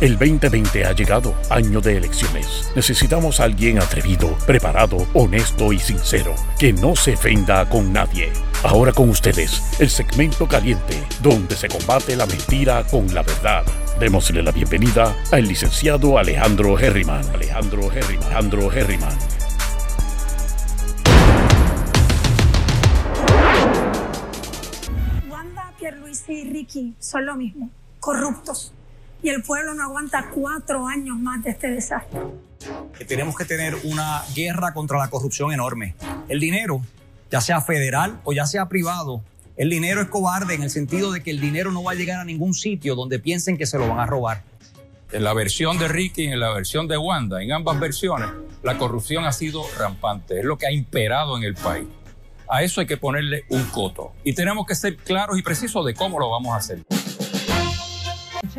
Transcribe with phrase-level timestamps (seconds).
[0.00, 2.72] El 2020 ha llegado, año de elecciones.
[2.74, 8.32] Necesitamos a alguien atrevido, preparado, honesto y sincero, que no se ofenda con nadie.
[8.62, 13.62] Ahora con ustedes, el segmento caliente, donde se combate la mentira con la verdad.
[13.98, 17.22] Démosle la bienvenida al licenciado Alejandro Herriman.
[17.34, 18.24] Alejandro Herriman.
[18.24, 19.18] Alejandro Herriman.
[25.28, 27.68] Wanda, Pierluisi y Ricky son lo mismo,
[28.00, 28.72] corruptos
[29.22, 32.20] y el pueblo no aguanta cuatro años más de este desastre.
[33.06, 35.94] Tenemos que tener una guerra contra la corrupción enorme.
[36.28, 36.82] El dinero,
[37.30, 39.22] ya sea federal o ya sea privado,
[39.56, 42.20] el dinero es cobarde en el sentido de que el dinero no va a llegar
[42.20, 44.42] a ningún sitio donde piensen que se lo van a robar.
[45.12, 48.30] En la versión de Ricky y en la versión de Wanda, en ambas versiones,
[48.62, 51.86] la corrupción ha sido rampante, es lo que ha imperado en el país.
[52.48, 54.12] A eso hay que ponerle un coto.
[54.24, 56.84] Y tenemos que ser claros y precisos de cómo lo vamos a hacer.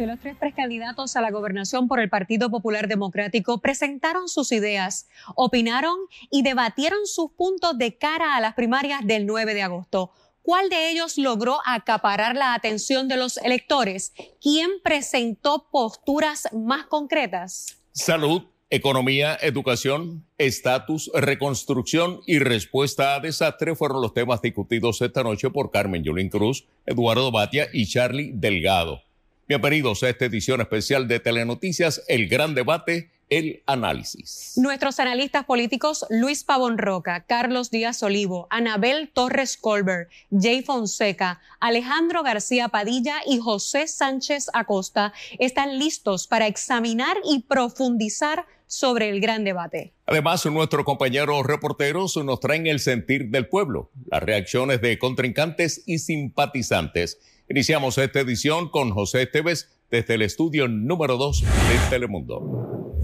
[0.05, 5.95] Los tres precandidatos a la gobernación por el Partido Popular Democrático presentaron sus ideas, opinaron
[6.31, 10.11] y debatieron sus puntos de cara a las primarias del 9 de agosto.
[10.41, 14.11] ¿Cuál de ellos logró acaparar la atención de los electores?
[14.41, 17.77] ¿Quién presentó posturas más concretas?
[17.91, 25.51] Salud, economía, educación, estatus, reconstrucción y respuesta a desastre fueron los temas discutidos esta noche
[25.51, 29.03] por Carmen Yulín Cruz, Eduardo Batia y Charlie Delgado.
[29.51, 34.53] Bienvenidos a esta edición especial de Telenoticias, El Gran Debate, el análisis.
[34.55, 42.23] Nuestros analistas políticos Luis Pavón Roca, Carlos Díaz Olivo, Anabel Torres Colbert, Jay Fonseca, Alejandro
[42.23, 49.43] García Padilla y José Sánchez Acosta están listos para examinar y profundizar sobre el gran
[49.43, 49.91] debate.
[50.05, 55.99] Además, nuestros compañeros reporteros nos traen el sentir del pueblo, las reacciones de contrincantes y
[55.99, 57.19] simpatizantes
[57.51, 62.95] Iniciamos esta edición con José Esteves desde el estudio número 2 de Telemundo.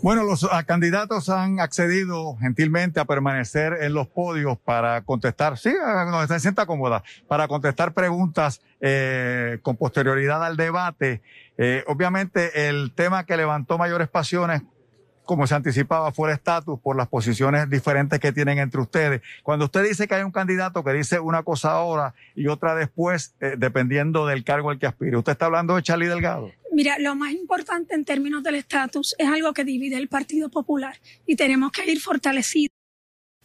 [0.00, 6.26] Bueno, los candidatos han accedido gentilmente a permanecer en los podios para contestar, sí, no,
[6.26, 11.20] se sienta cómoda, para contestar preguntas eh, con posterioridad al debate.
[11.58, 14.62] Eh, obviamente el tema que levantó mayores pasiones
[15.24, 19.22] como se anticipaba, fue el estatus por las posiciones diferentes que tienen entre ustedes.
[19.42, 23.34] Cuando usted dice que hay un candidato que dice una cosa ahora y otra después,
[23.40, 26.50] eh, dependiendo del cargo al que aspire, ¿usted está hablando de Charlie Delgado?
[26.72, 30.96] Mira, lo más importante en términos del estatus es algo que divide el Partido Popular
[31.26, 32.74] y tenemos que ir fortalecidos.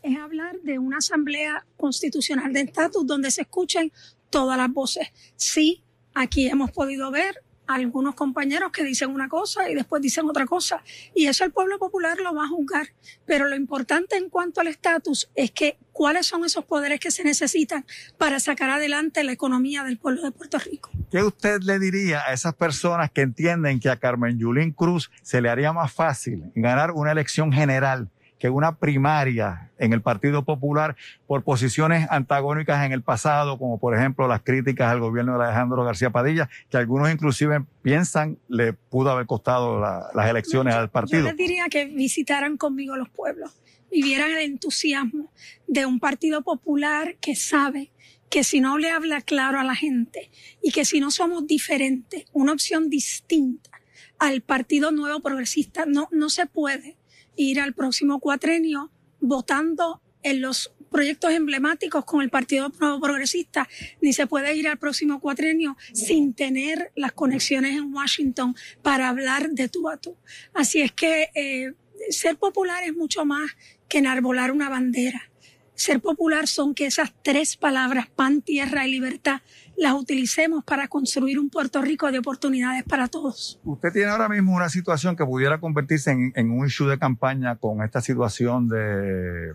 [0.01, 3.91] Es hablar de una asamblea constitucional de estatus donde se escuchen
[4.29, 5.09] todas las voces.
[5.35, 10.45] Sí, aquí hemos podido ver algunos compañeros que dicen una cosa y después dicen otra
[10.45, 10.83] cosa.
[11.13, 12.87] Y eso el pueblo popular lo va a juzgar.
[13.25, 17.23] Pero lo importante en cuanto al estatus es que cuáles son esos poderes que se
[17.23, 17.85] necesitan
[18.17, 20.89] para sacar adelante la economía del pueblo de Puerto Rico.
[21.11, 25.41] ¿Qué usted le diría a esas personas que entienden que a Carmen Yulín Cruz se
[25.41, 28.09] le haría más fácil ganar una elección general
[28.39, 30.95] que una primaria en el Partido Popular
[31.27, 35.83] por posiciones antagónicas en el pasado, como por ejemplo las críticas al gobierno de Alejandro
[35.83, 41.23] García Padilla, que algunos inclusive piensan le pudo haber costado las elecciones al partido.
[41.23, 43.61] Yo les diría que visitaran conmigo los pueblos
[43.91, 45.31] y vieran el entusiasmo
[45.67, 47.91] de un Partido Popular que sabe
[48.29, 50.29] que si no le habla claro a la gente
[50.61, 53.71] y que si no somos diferentes, una opción distinta
[54.19, 56.98] al Partido Nuevo Progresista, no, no se puede
[57.35, 63.67] ir al próximo cuatrenio votando en los proyectos emblemáticos con el Partido Progresista,
[64.01, 69.51] ni se puede ir al próximo cuatrenio sin tener las conexiones en Washington para hablar
[69.51, 70.17] de tú a tú.
[70.53, 71.73] Así es que eh,
[72.09, 73.51] ser popular es mucho más
[73.87, 75.29] que enarbolar una bandera.
[75.75, 79.41] Ser popular son que esas tres palabras, pan, tierra y libertad,
[79.79, 83.59] las utilicemos para construir un Puerto Rico de oportunidades para todos.
[83.63, 87.81] Usted tiene ahora mismo una situación que pudiera convertirse en, un issue de campaña con
[87.81, 89.53] esta situación de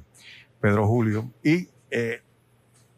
[0.61, 2.23] Pedro Julio y eh,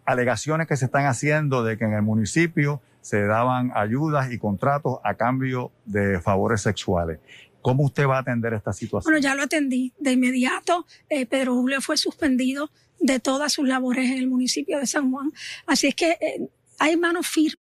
[0.05, 4.99] alegaciones que se están haciendo de que en el municipio se daban ayudas y contratos
[5.03, 7.19] a cambio de favores sexuales.
[7.61, 9.13] ¿Cómo usted va a atender esta situación?
[9.13, 9.93] Bueno, ya lo atendí.
[9.99, 12.71] De inmediato, eh, Pedro Julio fue suspendido
[13.01, 15.33] de todas sus labores en el municipio de San Juan.
[15.67, 17.57] Así es que eh, hay mano firme.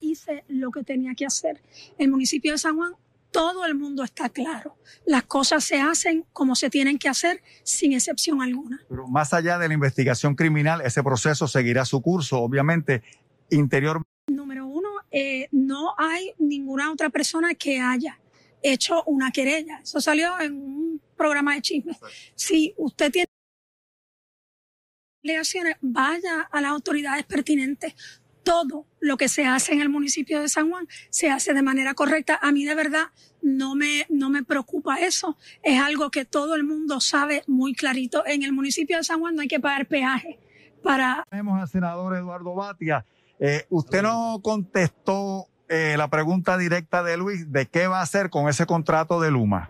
[0.00, 1.62] Hice lo que tenía que hacer.
[1.98, 2.94] El municipio de San Juan,
[3.30, 4.76] todo el mundo está claro.
[5.06, 8.84] Las cosas se hacen como se tienen que hacer, sin excepción alguna.
[8.88, 13.02] Pero más allá de la investigación criminal, ese proceso seguirá su curso, obviamente,
[13.50, 14.02] interior.
[14.28, 18.18] Número uno, eh, no hay ninguna otra persona que haya
[18.62, 19.80] hecho una querella.
[19.82, 21.96] Eso salió en un programa de chismes.
[22.34, 23.26] Si usted tiene
[25.24, 27.94] alegaciones, vaya a las autoridades pertinentes
[28.42, 31.94] todo lo que se hace en el municipio de San Juan se hace de manera
[31.94, 32.38] correcta.
[32.42, 33.08] A mí de verdad
[33.40, 35.36] no me, no me preocupa eso.
[35.62, 38.24] Es algo que todo el mundo sabe muy clarito.
[38.26, 40.38] En el municipio de San Juan no hay que pagar peaje
[40.82, 41.24] para...
[41.30, 43.04] Tenemos al senador Eduardo Batia.
[43.38, 48.30] Eh, usted no contestó eh, la pregunta directa de Luis de qué va a hacer
[48.30, 49.66] con ese contrato de Luma.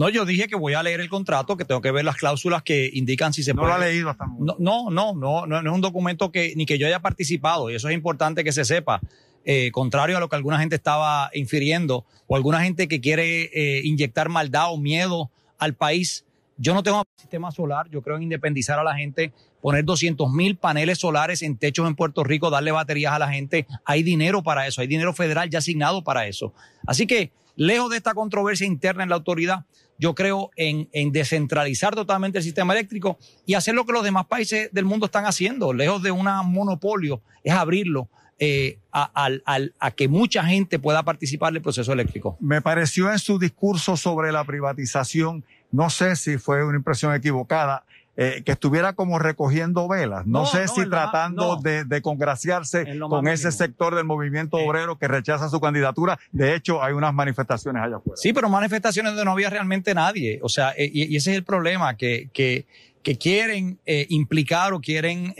[0.00, 2.62] No, yo dije que voy a leer el contrato, que tengo que ver las cláusulas
[2.62, 3.74] que indican si se no puede.
[3.74, 6.78] lo ha leído hasta no, no, no, no, no, es un documento que ni que
[6.78, 9.02] yo haya participado y eso es importante que se sepa.
[9.44, 13.82] Eh, contrario a lo que alguna gente estaba infiriendo o alguna gente que quiere eh,
[13.84, 16.24] inyectar maldad o miedo al país.
[16.56, 20.56] Yo no tengo sistema solar, yo creo en independizar a la gente, poner 200 mil
[20.56, 23.66] paneles solares en techos en Puerto Rico, darle baterías a la gente.
[23.84, 26.54] Hay dinero para eso, hay dinero federal ya asignado para eso.
[26.86, 29.66] Así que, lejos de esta controversia interna en la autoridad,
[30.00, 34.26] yo creo en, en, descentralizar totalmente el sistema eléctrico y hacer lo que los demás
[34.26, 38.08] países del mundo están haciendo, lejos de un monopolio, es abrirlo
[38.38, 42.38] eh, a, a, a, que mucha gente pueda participar del proceso eléctrico.
[42.40, 47.84] Me pareció en su discurso sobre la privatización, no sé si fue una impresión equivocada,
[48.22, 50.26] eh, que estuviera como recogiendo velas.
[50.26, 53.58] No, no sé no, si tratando de, de, congraciarse con ese mínimo.
[53.58, 54.68] sector del movimiento eh.
[54.68, 56.18] obrero que rechaza su candidatura.
[56.30, 58.18] De hecho, hay unas manifestaciones allá afuera.
[58.18, 60.38] Sí, pero manifestaciones donde no había realmente nadie.
[60.42, 62.66] O sea, eh, y, y, ese es el problema, que, que,
[63.02, 65.34] que quieren implicar o quieren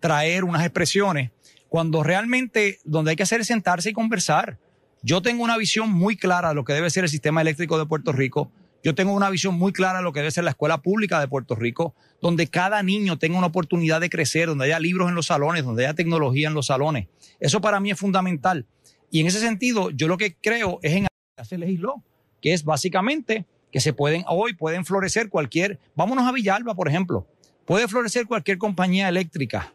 [0.00, 1.30] traer unas expresiones
[1.68, 4.58] cuando realmente donde hay que hacer es sentarse y conversar.
[5.02, 7.86] Yo tengo una visión muy clara de lo que debe ser el sistema eléctrico de
[7.86, 8.50] Puerto Rico
[8.82, 11.28] yo tengo una visión muy clara de lo que debe ser la escuela pública de
[11.28, 15.26] Puerto Rico, donde cada niño tenga una oportunidad de crecer, donde haya libros en los
[15.26, 17.08] salones, donde haya tecnología en los salones.
[17.38, 18.66] Eso para mí es fundamental.
[19.10, 21.06] Y en ese sentido, yo lo que creo es en
[21.44, 22.02] se legisló,
[22.40, 27.26] que es básicamente que se pueden, hoy pueden florecer cualquier, vámonos a Villalba, por ejemplo,
[27.64, 29.72] puede florecer cualquier compañía eléctrica.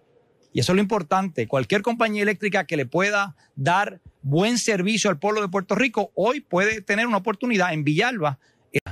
[0.53, 5.19] Y eso es lo importante, cualquier compañía eléctrica que le pueda dar buen servicio al
[5.19, 8.39] pueblo de Puerto Rico, hoy puede tener una oportunidad en Villalba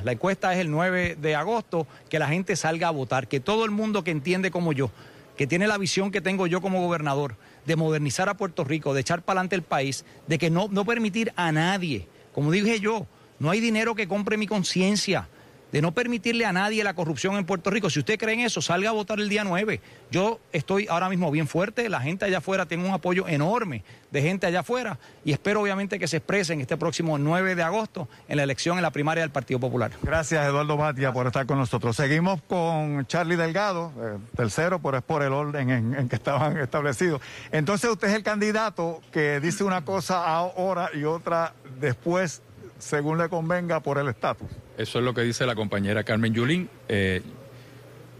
[0.05, 3.65] la encuesta es el 9 de agosto, que la gente salga a votar, que todo
[3.65, 4.91] el mundo que entiende como yo,
[5.35, 9.01] que tiene la visión que tengo yo como gobernador, de modernizar a Puerto Rico, de
[9.01, 13.07] echar para adelante el país, de que no, no permitir a nadie, como dije yo,
[13.39, 15.27] no hay dinero que compre mi conciencia,
[15.75, 17.89] de no permitirle a nadie la corrupción en Puerto Rico.
[17.89, 19.81] Si usted cree en eso, salga a votar el día 9.
[20.09, 24.21] Yo estoy ahora mismo bien fuerte, la gente allá afuera tiene un apoyo enorme de
[24.21, 28.37] gente allá afuera y espero obviamente que se expresen este próximo 9 de agosto en
[28.37, 29.91] la elección en la primaria del Partido Popular.
[30.01, 31.97] Gracias Eduardo Batia por estar con nosotros.
[31.97, 36.55] Seguimos con Charlie Delgado, eh, tercero, pero es por el orden en, en, que estaban
[36.61, 37.19] establecidos.
[37.51, 42.41] Entonces usted es el candidato que dice una cosa ahora y otra después
[42.79, 44.47] según le convenga por el estatus.
[44.77, 46.69] Eso es lo que dice la compañera Carmen Yulín.
[46.89, 47.21] Eh,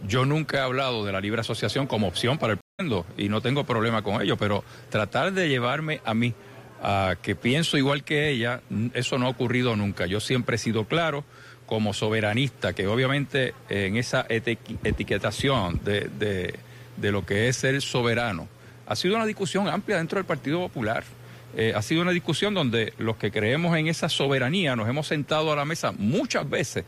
[0.06, 3.40] yo nunca he hablado de la libre asociación como opción para el pueblo y no
[3.40, 6.34] tengo problema con ello, pero tratar de llevarme a mí
[6.82, 8.60] a que pienso igual que ella,
[8.94, 10.06] eso no ha ocurrido nunca.
[10.06, 11.24] Yo siempre he sido claro
[11.66, 16.54] como soberanista, que obviamente en esa etiquetación de, de,
[16.96, 18.48] de lo que es ser soberano,
[18.86, 21.04] ha sido una discusión amplia dentro del Partido Popular.
[21.54, 25.52] Eh, ha sido una discusión donde los que creemos en esa soberanía nos hemos sentado
[25.52, 26.84] a la mesa muchas veces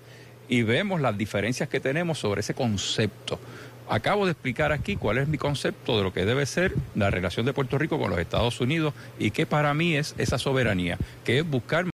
[0.48, 3.38] y vemos las diferencias que tenemos sobre ese concepto.
[3.88, 7.46] Acabo de explicar aquí cuál es mi concepto de lo que debe ser la relación
[7.46, 11.38] de Puerto Rico con los Estados Unidos y qué para mí es esa soberanía, que
[11.38, 11.86] es buscar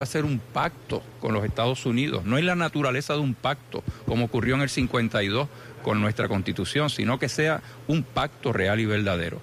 [0.00, 2.24] hacer un pacto con los Estados Unidos.
[2.24, 5.46] No es la naturaleza de un pacto, como ocurrió en el 52
[5.82, 9.40] con nuestra constitución, sino que sea un pacto real y verdadero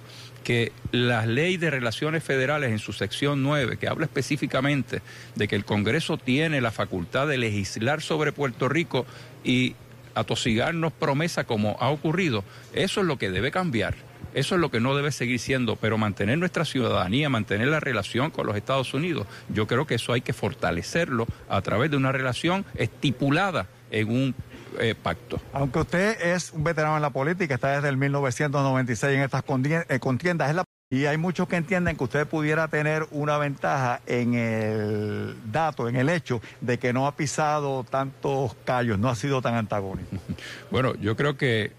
[0.48, 5.02] que la ley de relaciones federales en su sección 9, que habla específicamente
[5.34, 9.04] de que el Congreso tiene la facultad de legislar sobre Puerto Rico
[9.44, 9.74] y
[10.14, 13.94] atosigarnos promesa como ha ocurrido, eso es lo que debe cambiar.
[14.32, 18.30] Eso es lo que no debe seguir siendo, pero mantener nuestra ciudadanía, mantener la relación
[18.30, 22.12] con los Estados Unidos, yo creo que eso hay que fortalecerlo a través de una
[22.12, 24.34] relación estipulada en un
[24.80, 25.40] eh, pacto.
[25.52, 30.50] Aunque usted es un veterano en la política, está desde el 1996 en estas contiendas,
[30.50, 35.36] es la y hay muchos que entienden que usted pudiera tener una ventaja en el
[35.52, 39.54] dato, en el hecho de que no ha pisado tantos callos, no ha sido tan
[39.54, 40.08] antagónico.
[40.70, 41.72] Bueno, yo creo que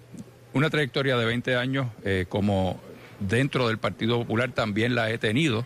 [0.53, 2.79] una trayectoria de 20 años eh, como
[3.19, 5.65] dentro del Partido Popular también la he tenido.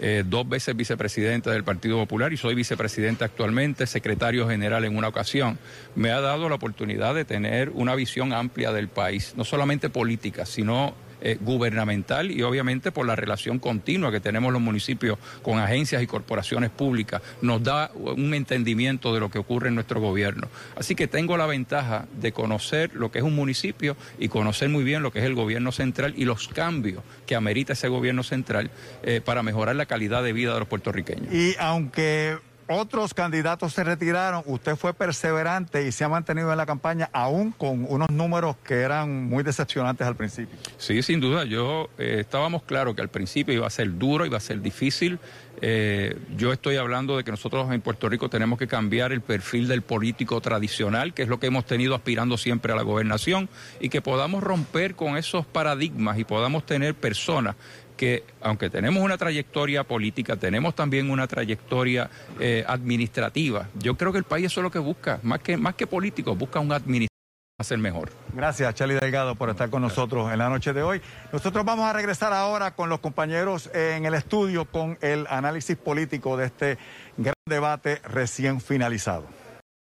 [0.00, 5.08] Eh, dos veces vicepresidente del Partido Popular y soy vicepresidente actualmente, secretario general en una
[5.08, 5.58] ocasión,
[5.94, 10.46] me ha dado la oportunidad de tener una visión amplia del país, no solamente política,
[10.46, 10.94] sino
[11.26, 16.06] eh, gubernamental y obviamente por la relación continua que tenemos los municipios con agencias y
[16.06, 20.48] corporaciones públicas, nos da un entendimiento de lo que ocurre en nuestro gobierno.
[20.76, 24.84] Así que tengo la ventaja de conocer lo que es un municipio y conocer muy
[24.84, 28.70] bien lo que es el gobierno central y los cambios que amerita ese gobierno central
[29.02, 31.32] eh, para mejorar la calidad de vida de los puertorriqueños.
[31.32, 32.36] Y aunque
[32.68, 37.52] otros candidatos se retiraron, usted fue perseverante y se ha mantenido en la campaña aún
[37.52, 40.56] con unos números que eran muy decepcionantes al principio.
[40.78, 44.38] Sí, sin duda, yo eh, estábamos claros que al principio iba a ser duro, iba
[44.38, 45.18] a ser difícil.
[45.60, 49.68] Eh, yo estoy hablando de que nosotros en Puerto Rico tenemos que cambiar el perfil
[49.68, 53.48] del político tradicional, que es lo que hemos tenido aspirando siempre a la gobernación,
[53.80, 57.56] y que podamos romper con esos paradigmas y podamos tener personas
[57.96, 62.10] que aunque tenemos una trayectoria política, tenemos también una trayectoria
[62.40, 63.68] eh, administrativa.
[63.74, 66.36] Yo creo que el país eso es lo que busca, más que, más que políticos,
[66.36, 67.14] busca un administrador
[67.56, 68.10] hacer mejor.
[68.32, 71.00] Gracias, Charlie Delgado, por estar con nosotros en la noche de hoy.
[71.32, 76.36] Nosotros vamos a regresar ahora con los compañeros en el estudio con el análisis político
[76.36, 76.78] de este
[77.16, 79.43] gran debate recién finalizado.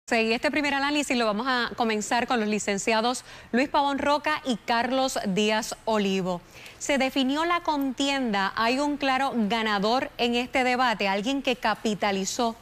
[0.09, 4.55] Sí, este primer análisis lo vamos a comenzar con los licenciados Luis Pavón Roca y
[4.55, 6.41] Carlos Díaz Olivo.
[6.79, 12.55] Se definió la contienda, hay un claro ganador en este debate, alguien que capitalizó.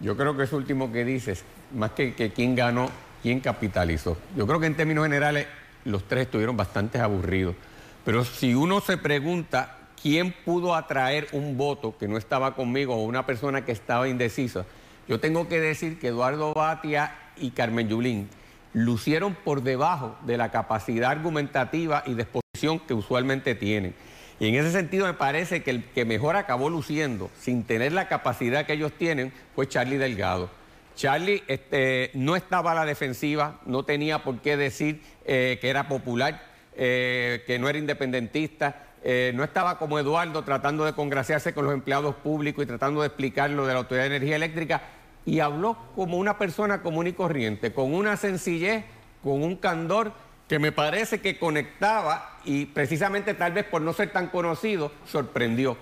[0.00, 1.42] Yo creo que es último que dices,
[1.72, 2.90] más que, que quién ganó,
[3.22, 4.18] quién capitalizó.
[4.36, 5.46] Yo creo que en términos generales
[5.86, 7.56] los tres estuvieron bastante aburridos.
[8.04, 13.04] Pero si uno se pregunta quién pudo atraer un voto que no estaba conmigo o
[13.04, 14.66] una persona que estaba indecisa,
[15.08, 18.28] yo tengo que decir que Eduardo Batia y Carmen Yulín
[18.72, 23.94] lucieron por debajo de la capacidad argumentativa y de exposición que usualmente tienen.
[24.40, 28.08] Y en ese sentido me parece que el que mejor acabó luciendo sin tener la
[28.08, 30.50] capacidad que ellos tienen fue Charlie Delgado.
[30.96, 35.88] Charlie este, no estaba a la defensiva, no tenía por qué decir eh, que era
[35.88, 36.42] popular,
[36.76, 41.74] eh, que no era independentista, eh, no estaba como Eduardo tratando de congraciarse con los
[41.74, 44.82] empleados públicos y tratando de explicar lo de la Autoridad de Energía Eléctrica
[45.26, 48.82] y habló como una persona común y corriente, con una sencillez,
[49.22, 50.12] con un candor
[50.48, 55.76] que me parece que conectaba y precisamente tal vez por no ser tan conocido, sorprendió.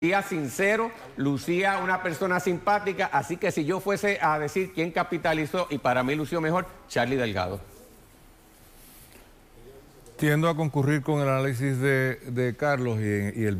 [0.00, 5.68] Lucía sincero, lucía una persona simpática, así que si yo fuese a decir quién capitalizó
[5.70, 7.77] y para mí lució mejor, Charlie Delgado.
[10.18, 13.56] Tiendo a concurrir con el análisis de, Carlos y,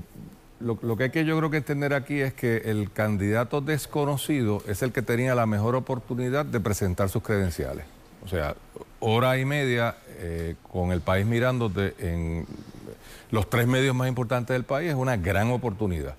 [0.59, 4.83] lo, que hay que yo creo que entender aquí es que el candidato desconocido es
[4.83, 7.85] el que tenía la mejor oportunidad de presentar sus credenciales.
[8.25, 8.57] O sea,
[8.99, 12.45] hora y media eh, con el país mirándote en
[13.31, 16.17] los tres medios más importantes del país es una gran oportunidad.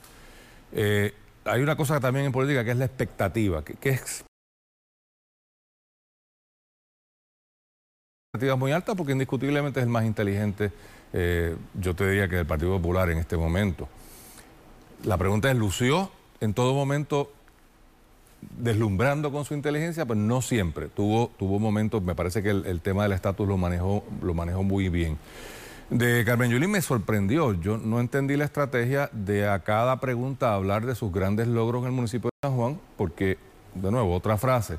[0.72, 4.24] Eh, hay una cosa también en política que es la expectativa, que es
[8.58, 10.72] muy alta porque indiscutiblemente es el más inteligente,
[11.14, 13.90] eh, yo te diría que del Partido Popular en este momento.
[15.04, 17.32] La pregunta es, ¿lució en todo momento
[18.60, 20.06] deslumbrando con su inteligencia?
[20.06, 20.90] Pues no siempre.
[20.90, 24.90] Tuvo, tuvo momentos, me parece que el, tema del estatus lo manejó, lo manejó muy
[24.90, 25.18] bien.
[25.90, 27.60] De Carmen Yulín me sorprendió.
[27.60, 31.88] Yo no entendí la estrategia de a cada pregunta hablar de sus grandes logros en
[31.88, 33.40] el municipio de San Juan, porque,
[33.74, 34.78] de nuevo, otra frase.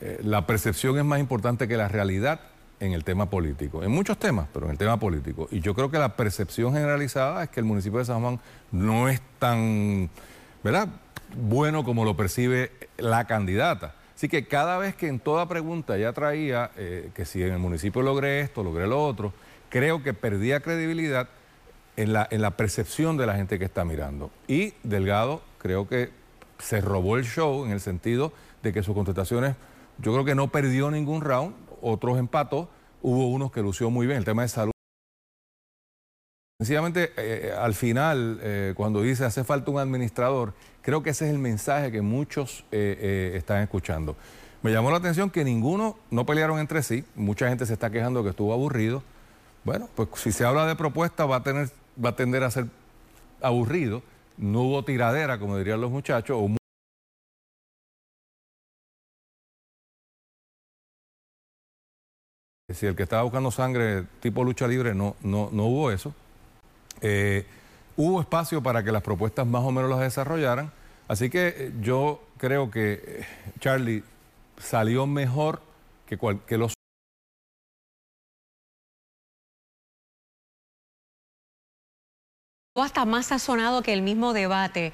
[0.00, 2.40] Eh, la percepción es más importante que la realidad
[2.80, 5.48] en el tema político, en muchos temas, pero en el tema político.
[5.50, 8.40] Y yo creo que la percepción generalizada es que el municipio de San Juan
[8.72, 10.10] no es tan,
[10.62, 10.88] ¿verdad?,
[11.36, 13.94] bueno como lo percibe la candidata.
[14.14, 17.58] Así que cada vez que en toda pregunta ella traía eh, que si en el
[17.58, 19.32] municipio logré esto, logré lo otro,
[19.68, 21.28] creo que perdía credibilidad
[21.96, 24.30] en la, en la percepción de la gente que está mirando.
[24.46, 26.10] Y Delgado creo que
[26.58, 29.56] se robó el show en el sentido de que sus contestaciones,
[29.98, 31.54] yo creo que no perdió ningún round,
[31.84, 32.68] otros empató,
[33.02, 34.72] hubo unos que lució muy bien, el tema de salud.
[36.58, 41.32] Sencillamente, eh, al final, eh, cuando dice hace falta un administrador, creo que ese es
[41.32, 44.16] el mensaje que muchos eh, están escuchando.
[44.62, 48.22] Me llamó la atención que ninguno, no pelearon entre sí, mucha gente se está quejando
[48.22, 49.02] que estuvo aburrido.
[49.64, 51.70] Bueno, pues si se habla de propuesta va a, tener,
[52.02, 52.66] va a tender a ser
[53.42, 54.02] aburrido.
[54.38, 56.48] No hubo tiradera, como dirían los muchachos, o
[62.74, 66.14] si el que estaba buscando sangre tipo lucha libre no, no, no hubo eso.
[67.00, 67.46] Eh,
[67.96, 70.70] hubo espacio para que las propuestas más o menos las desarrollaran.
[71.08, 73.26] Así que eh, yo creo que eh,
[73.60, 74.02] Charlie
[74.58, 75.60] salió mejor
[76.06, 76.74] que, que los
[82.76, 84.92] hasta más sazonado que el mismo debate.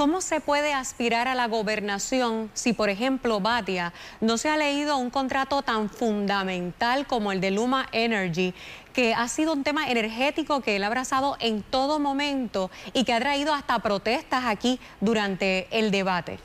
[0.00, 3.92] ¿Cómo se puede aspirar a la gobernación si, por ejemplo, Batia
[4.22, 8.54] no se ha leído un contrato tan fundamental como el de Luma Energy,
[8.94, 13.12] que ha sido un tema energético que él ha abrazado en todo momento y que
[13.12, 16.38] ha traído hasta protestas aquí durante el debate?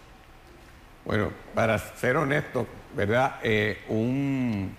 [1.06, 3.38] Bueno, para ser honesto, ¿verdad?
[3.42, 4.76] Eh, un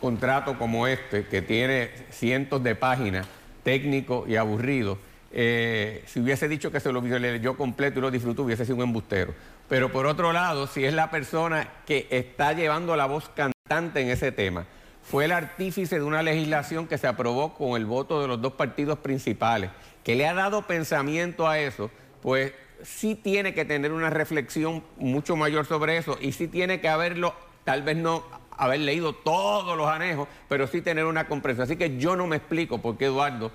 [0.00, 3.28] contrato como este, que tiene cientos de páginas,
[3.62, 4.98] técnico y aburrido,
[5.32, 7.02] eh, si hubiese dicho que se lo
[7.36, 9.34] yo completo y lo disfruto, hubiese sido un embustero.
[9.68, 14.10] Pero por otro lado, si es la persona que está llevando la voz cantante en
[14.10, 14.66] ese tema,
[15.02, 18.52] fue el artífice de una legislación que se aprobó con el voto de los dos
[18.52, 19.70] partidos principales,
[20.04, 25.36] que le ha dado pensamiento a eso, pues sí tiene que tener una reflexión mucho
[25.36, 27.34] mayor sobre eso y sí tiene que haberlo,
[27.64, 28.24] tal vez no
[28.56, 31.64] haber leído todos los anejos, pero sí tener una comprensión.
[31.64, 33.50] Así que yo no me explico por qué Eduardo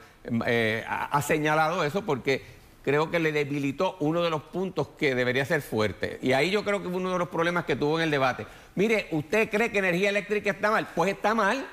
[0.46, 2.58] eh, ha señalado eso, porque
[2.88, 6.20] creo que le debilitó uno de los puntos que debería ser fuerte.
[6.22, 8.48] Y ahí yo creo que fue uno de los problemas que tuvo en el debate.
[8.76, 10.88] Mire, ¿usted cree que energía eléctrica está mal?
[10.96, 11.68] Pues está mal.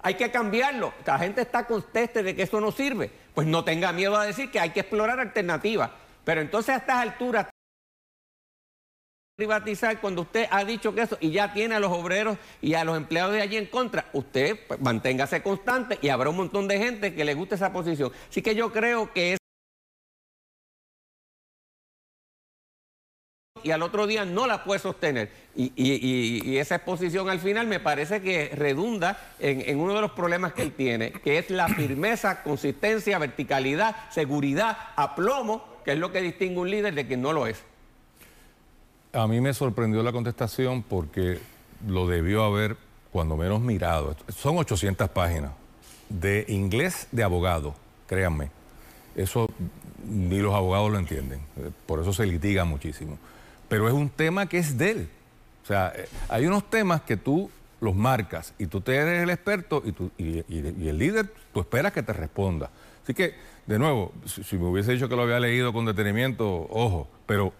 [0.00, 0.94] Hay que cambiarlo.
[1.04, 3.10] La gente está conteste de que eso no sirve.
[3.34, 5.90] Pues no tenga miedo a decir que hay que explorar alternativas.
[6.24, 7.48] Pero entonces a estas alturas
[9.36, 12.84] privatizar cuando usted ha dicho que eso y ya tiene a los obreros y a
[12.84, 16.78] los empleados de allí en contra, usted pues, manténgase constante y habrá un montón de
[16.78, 18.10] gente que le guste esa posición.
[18.30, 19.38] Así que yo creo que es
[23.62, 25.30] y al otro día no la puede sostener.
[25.54, 30.52] Y, esa exposición al final me parece que redunda en, en, uno de los problemas
[30.54, 36.22] que él tiene, que es la firmeza, consistencia, verticalidad, seguridad, aplomo, que es lo que
[36.22, 37.64] distingue un líder de quien no lo es.
[39.16, 41.38] A mí me sorprendió la contestación porque
[41.88, 42.76] lo debió haber
[43.10, 44.14] cuando menos mirado.
[44.28, 45.52] Son 800 páginas
[46.10, 47.74] de inglés de abogado,
[48.06, 48.50] créanme.
[49.14, 49.48] Eso
[50.06, 51.40] ni los abogados lo entienden.
[51.86, 53.18] Por eso se litiga muchísimo.
[53.70, 55.08] Pero es un tema que es de él.
[55.64, 59.30] O sea, eh, hay unos temas que tú los marcas y tú te eres el
[59.30, 62.70] experto y, tú, y, el líder, tú esperas que te responda.
[63.02, 63.34] Así que,
[63.66, 67.54] de nuevo, si, si, me hubiese dicho que lo había leído con detenimiento, ojo, pero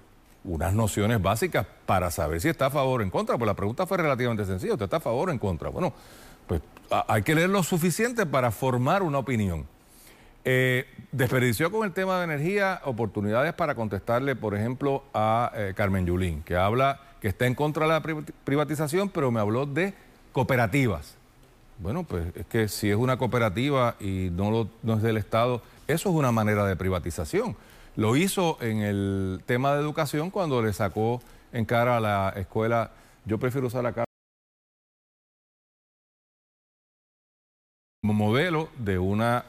[0.47, 3.37] unas nociones básicas para saber si está a favor o en contra.
[3.37, 4.75] Pues la pregunta fue relativamente sencilla.
[4.75, 5.69] ¿Usted está a favor o en contra?
[5.69, 5.93] Bueno,
[6.47, 6.63] pues
[7.09, 9.67] hay que leer lo suficiente para formar una opinión.
[10.45, 16.07] Eh, desperdició con el tema de energía oportunidades para contestarle, por ejemplo, a eh, Carmen
[16.07, 19.95] Yulín, que habla que está en contra de la privatización, pero me habló de
[20.33, 21.17] cooperativas.
[21.79, 26.11] Bueno, pues es que si es una cooperativa y no, no es del Estado, eso
[26.11, 27.57] es una manera de privatización.
[27.97, 32.91] Lo hizo en el tema de educación cuando le sacó en cara a la escuela,
[33.25, 34.05] yo prefiero usar la cara
[38.03, 39.47] como modelo de una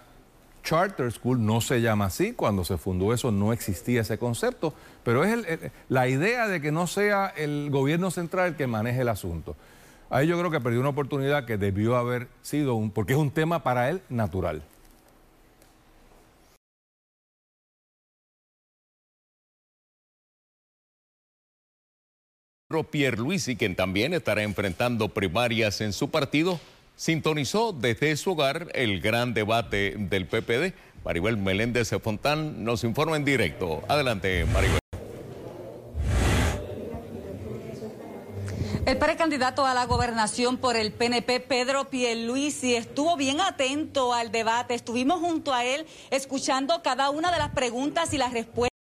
[0.63, 5.25] charter school, no se llama así, cuando se fundó eso no existía ese concepto, pero
[5.25, 9.57] es la idea de que no sea el gobierno central el que maneje el asunto.
[10.09, 13.31] Ahí yo creo que perdió una oportunidad que debió haber sido un, porque es un
[13.31, 14.63] tema para él natural.
[22.91, 26.59] Pierluisi, quien también estará enfrentando primarias en su partido,
[26.97, 30.73] sintonizó desde su hogar el gran debate del PPD.
[31.05, 33.83] Maribel Meléndez Fontán nos informa en directo.
[33.87, 34.79] Adelante, Maribel.
[38.85, 44.73] El precandidato a la gobernación por el PNP, Pedro Pierluisi, estuvo bien atento al debate.
[44.73, 48.76] Estuvimos junto a él escuchando cada una de las preguntas y las respuestas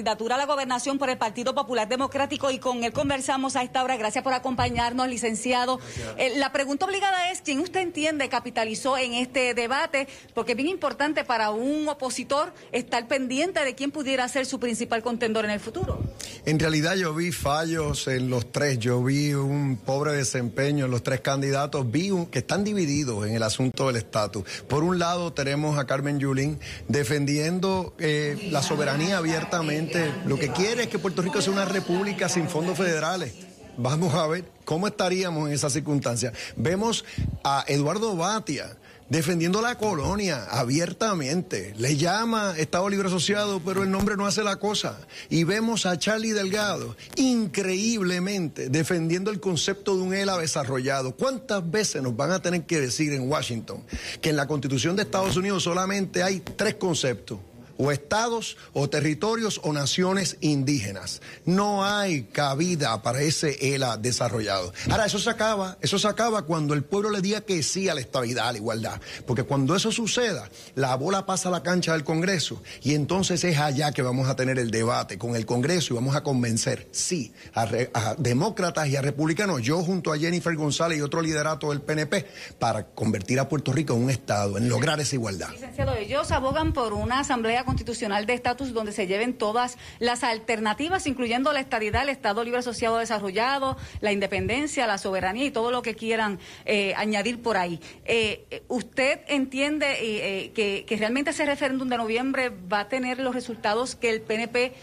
[0.00, 3.84] candidatura a la gobernación por el Partido Popular Democrático y con él conversamos a esta
[3.84, 3.98] hora.
[3.98, 5.78] Gracias por acompañarnos, licenciado.
[6.16, 10.08] Eh, la pregunta obligada es, ¿quién usted entiende capitalizó en este debate?
[10.32, 15.02] Porque es bien importante para un opositor estar pendiente de quién pudiera ser su principal
[15.02, 16.02] contendor en el futuro.
[16.46, 21.02] En realidad yo vi fallos en los tres, yo vi un pobre desempeño en los
[21.02, 24.44] tres candidatos, vi que están divididos en el asunto del estatus.
[24.66, 26.58] Por un lado tenemos a Carmen Yulín
[26.88, 29.89] defendiendo eh, la soberanía abiertamente
[30.26, 33.32] lo que quiere es que Puerto Rico sea una república sin fondos federales.
[33.76, 36.32] Vamos a ver cómo estaríamos en esa circunstancia.
[36.56, 37.04] Vemos
[37.44, 38.76] a Eduardo Batia
[39.10, 41.74] defendiendo la colonia abiertamente.
[41.76, 44.98] Le llama Estado Libre Asociado, pero el nombre no hace la cosa.
[45.28, 51.16] Y vemos a Charlie Delgado increíblemente defendiendo el concepto de un ELA desarrollado.
[51.16, 53.82] ¿Cuántas veces nos van a tener que decir en Washington
[54.20, 57.38] que en la Constitución de Estados Unidos solamente hay tres conceptos?
[57.80, 61.22] O estados o territorios o naciones indígenas.
[61.46, 64.72] No hay cabida para ese ELA desarrollado.
[64.90, 67.94] Ahora, eso se acaba, eso se acaba cuando el pueblo le diga que sí a
[67.94, 69.00] la estabilidad, a la igualdad.
[69.26, 73.58] Porque cuando eso suceda, la bola pasa a la cancha del Congreso y entonces es
[73.58, 77.32] allá que vamos a tener el debate con el Congreso y vamos a convencer, sí,
[77.54, 77.62] a,
[77.94, 82.26] a demócratas y a republicanos, yo junto a Jennifer González y otro liderato del PNP,
[82.58, 85.50] para convertir a Puerto Rico en un Estado, en lograr esa igualdad.
[85.52, 91.06] Licenciado, ellos abogan por una asamblea constitucional de estatus donde se lleven todas las alternativas,
[91.06, 95.80] incluyendo la estadidad, el Estado libre asociado desarrollado, la independencia, la soberanía y todo lo
[95.80, 97.80] que quieran eh, añadir por ahí.
[98.06, 103.34] Eh, ¿Usted entiende eh, que, que, realmente ese referéndum de noviembre va a tener los
[103.36, 104.74] resultados que el PNP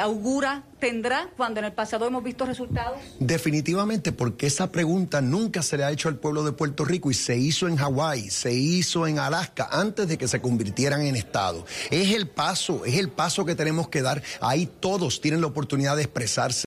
[0.00, 2.98] augura tendrá cuando en el pasado hemos visto resultados?
[3.18, 7.14] Definitivamente, porque esa pregunta nunca se le ha hecho al pueblo de Puerto Rico y
[7.14, 11.64] se hizo en Hawái, se hizo en Alaska antes de que se convirtieran en Estado.
[11.90, 14.22] Es el paso, es el paso que tenemos que dar.
[14.42, 16.64] Ahí todos tienen la oportunidad de expresarse.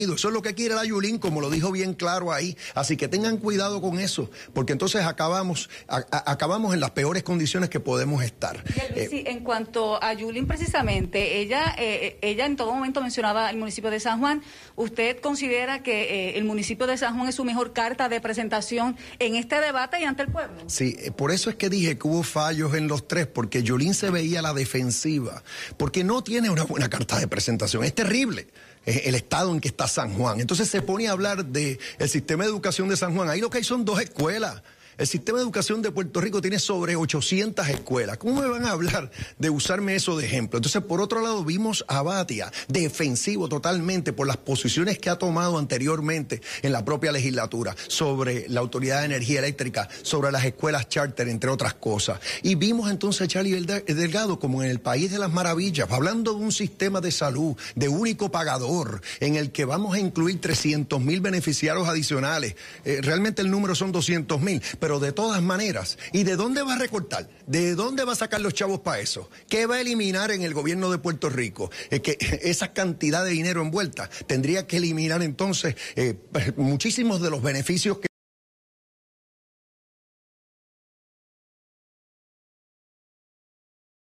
[0.00, 2.56] Eso es lo que quiere la Yulín, como lo dijo bien claro ahí.
[2.76, 7.24] Así que tengan cuidado con eso, porque entonces acabamos, a, a, acabamos en las peores
[7.24, 8.62] condiciones que podemos estar.
[8.94, 13.90] Eh, en cuanto a Yulín, precisamente, ella, eh, ella en todo momento mencionaba el municipio
[13.90, 14.44] de San Juan.
[14.76, 18.96] ¿Usted considera que eh, el municipio de San Juan es su mejor carta de presentación
[19.18, 20.62] en este debate y ante el pueblo?
[20.68, 24.10] Sí, por eso es que dije que hubo fallos en los tres, porque Yulín se
[24.10, 25.42] veía a la defensiva,
[25.76, 27.82] porque no tiene una buena carta de presentación.
[27.82, 28.46] Es terrible
[28.88, 30.40] el estado en que está San Juan.
[30.40, 33.28] Entonces se pone a hablar del el sistema de educación de San Juan.
[33.28, 34.62] Ahí lo que hay son dos escuelas.
[34.98, 38.18] El sistema de educación de Puerto Rico tiene sobre 800 escuelas.
[38.18, 40.58] ¿Cómo me van a hablar de usarme eso de ejemplo?
[40.58, 45.56] Entonces, por otro lado, vimos a Batia defensivo totalmente por las posiciones que ha tomado
[45.56, 51.28] anteriormente en la propia legislatura sobre la Autoridad de Energía Eléctrica, sobre las escuelas charter,
[51.28, 52.18] entre otras cosas.
[52.42, 56.40] Y vimos entonces a Charlie Delgado como en el País de las Maravillas, hablando de
[56.40, 61.20] un sistema de salud, de único pagador, en el que vamos a incluir 300 mil
[61.20, 62.56] beneficiarios adicionales.
[62.84, 64.60] Eh, realmente el número son 200 mil,
[64.98, 67.28] de todas maneras, ¿y de dónde va a recortar?
[67.46, 69.28] ¿De dónde va a sacar los chavos para eso?
[69.48, 71.70] ¿Qué va a eliminar en el gobierno de Puerto Rico?
[71.90, 76.16] Que esa cantidad de dinero envuelta tendría que eliminar entonces eh,
[76.56, 78.08] muchísimos de los beneficios que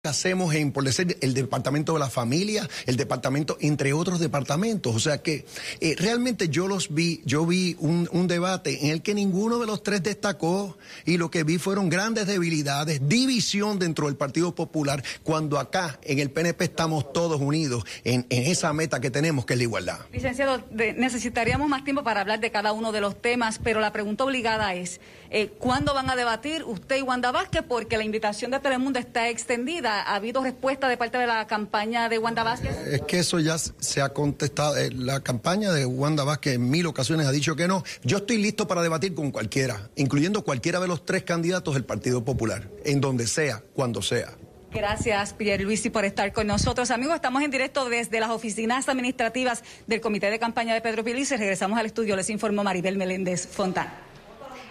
[0.09, 4.95] hacemos en, por decir, el departamento de la familia, el departamento, entre otros departamentos.
[4.95, 5.45] O sea que
[5.81, 9.83] eh, realmente yo los vi, yo vi un, debate en el que ninguno de los
[9.83, 15.59] tres destacó y lo que vi fueron grandes debilidades, división dentro del Partido Popular, cuando
[15.59, 19.65] acá en el PNP estamos todos unidos en, esa meta que tenemos, que es la
[19.65, 19.99] igualdad.
[20.11, 24.25] Licenciado, necesitaríamos más tiempo para hablar de cada uno de los temas, pero la pregunta
[24.25, 25.01] obligada es,
[25.35, 27.65] eh, ¿cuándo van a debatir usted y Wanda Vázquez?
[27.67, 32.09] Porque la invitación de Telemundo está extendida ¿Ha habido respuesta de parte de la campaña
[32.09, 32.77] de Wanda Vázquez?
[32.87, 34.77] Es que eso ya se ha contestado.
[34.77, 37.83] Eh, la campaña de Wanda Vázquez en mil ocasiones ha dicho que no.
[38.05, 42.25] Yo estoy listo para debatir con cualquiera, incluyendo cualquiera de los tres candidatos del Partido
[42.25, 44.35] Popular, en donde sea, cuando sea.
[44.73, 46.93] Gracias, Pierre Luisi, por estar con nosotros.
[46.93, 51.41] Amigos, estamos en directo desde las oficinas administrativas del Comité de Campaña de Pedro Pilices.
[51.41, 54.04] Regresamos al estudio, les informó Maribel Meléndez Fontán.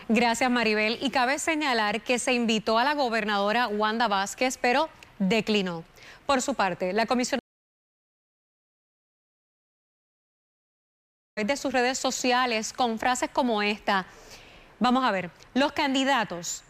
[0.09, 0.97] Gracias, Maribel.
[1.01, 4.89] Y cabe señalar que se invitó a la gobernadora Wanda Vázquez, pero
[5.19, 5.83] declinó.
[6.25, 7.39] Por su parte, la comisión
[11.35, 14.05] de sus redes sociales con frases como esta.
[14.79, 16.63] Vamos a ver, los candidatos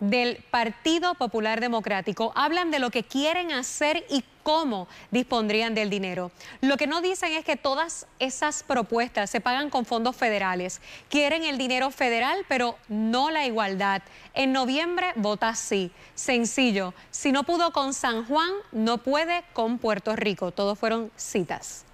[0.00, 6.30] del Partido Popular Democrático hablan de lo que quieren hacer y cómo dispondrían del dinero.
[6.60, 10.80] Lo que no dicen es que todas esas propuestas se pagan con fondos federales.
[11.08, 14.02] Quieren el dinero federal, pero no la igualdad.
[14.34, 15.90] En noviembre vota sí.
[16.14, 16.94] Sencillo.
[17.10, 20.52] Si no pudo con San Juan, no puede con Puerto Rico.
[20.52, 21.84] Todos fueron citas.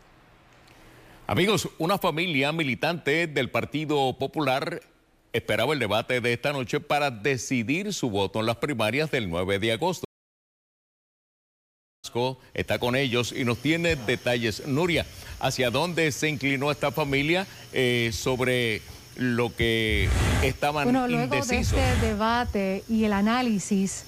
[1.26, 4.80] Amigos, una familia militante del Partido Popular
[5.32, 9.58] esperaba el debate de esta noche para decidir su voto en las primarias del 9
[9.58, 10.07] de agosto.
[12.54, 14.66] Está con ellos y nos tiene detalles.
[14.66, 15.06] Nuria,
[15.40, 18.82] ¿hacia dónde se inclinó esta familia eh, sobre
[19.16, 20.08] lo que
[20.42, 21.78] estaban bueno, luego indecisos?
[21.78, 24.04] de este debate y el análisis,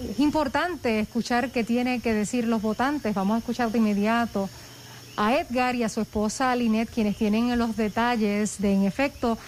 [0.00, 3.14] es importante escuchar qué tienen que decir los votantes.
[3.14, 4.48] Vamos a escuchar de inmediato
[5.16, 9.38] a Edgar y a su esposa Linet, quienes tienen los detalles de, en efecto,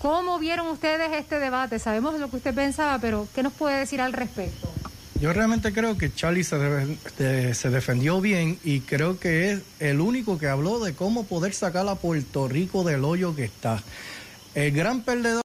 [0.00, 1.78] ¿Cómo vieron ustedes este debate?
[1.78, 4.72] Sabemos lo que usted pensaba, pero ¿qué nos puede decir al respecto?
[5.20, 10.00] Yo realmente creo que Charlie se, de, se, defendió bien y creo que es el
[10.00, 13.82] único que habló de cómo poder sacar a Puerto Rico del hoyo que está.
[14.54, 15.42] El gran perdedor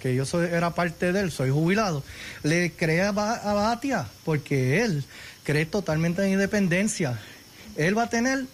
[0.00, 2.02] que yo soy, era parte de él, soy jubilado,
[2.42, 5.04] le cree a, Ba- a Batia, porque él
[5.44, 7.20] cree totalmente en independencia.
[7.76, 8.48] Él va a tener un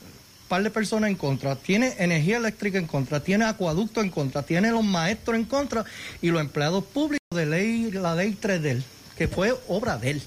[0.49, 4.71] par de personas en contra, tiene energía eléctrica en contra, tiene acueducto en contra, tiene
[4.73, 5.85] los maestros en contra
[6.21, 8.85] y los empleados públicos de ley, la ley 3 de él,
[9.19, 10.23] que fue obra de él.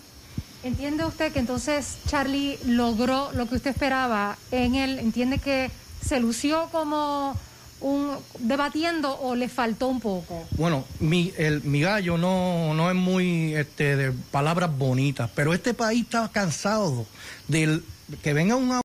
[0.64, 5.00] ¿Entiende usted que entonces Charlie logró lo que usted esperaba en él?
[5.00, 5.72] ¿Entiende que
[6.06, 7.36] se lució como
[7.80, 10.46] un debatiendo o le faltó un poco?
[10.52, 15.74] Bueno, mi, el, mi gallo no, no es muy este, de palabras bonitas, pero este
[15.74, 17.08] país está cansado
[17.48, 17.80] de
[18.22, 18.81] que venga una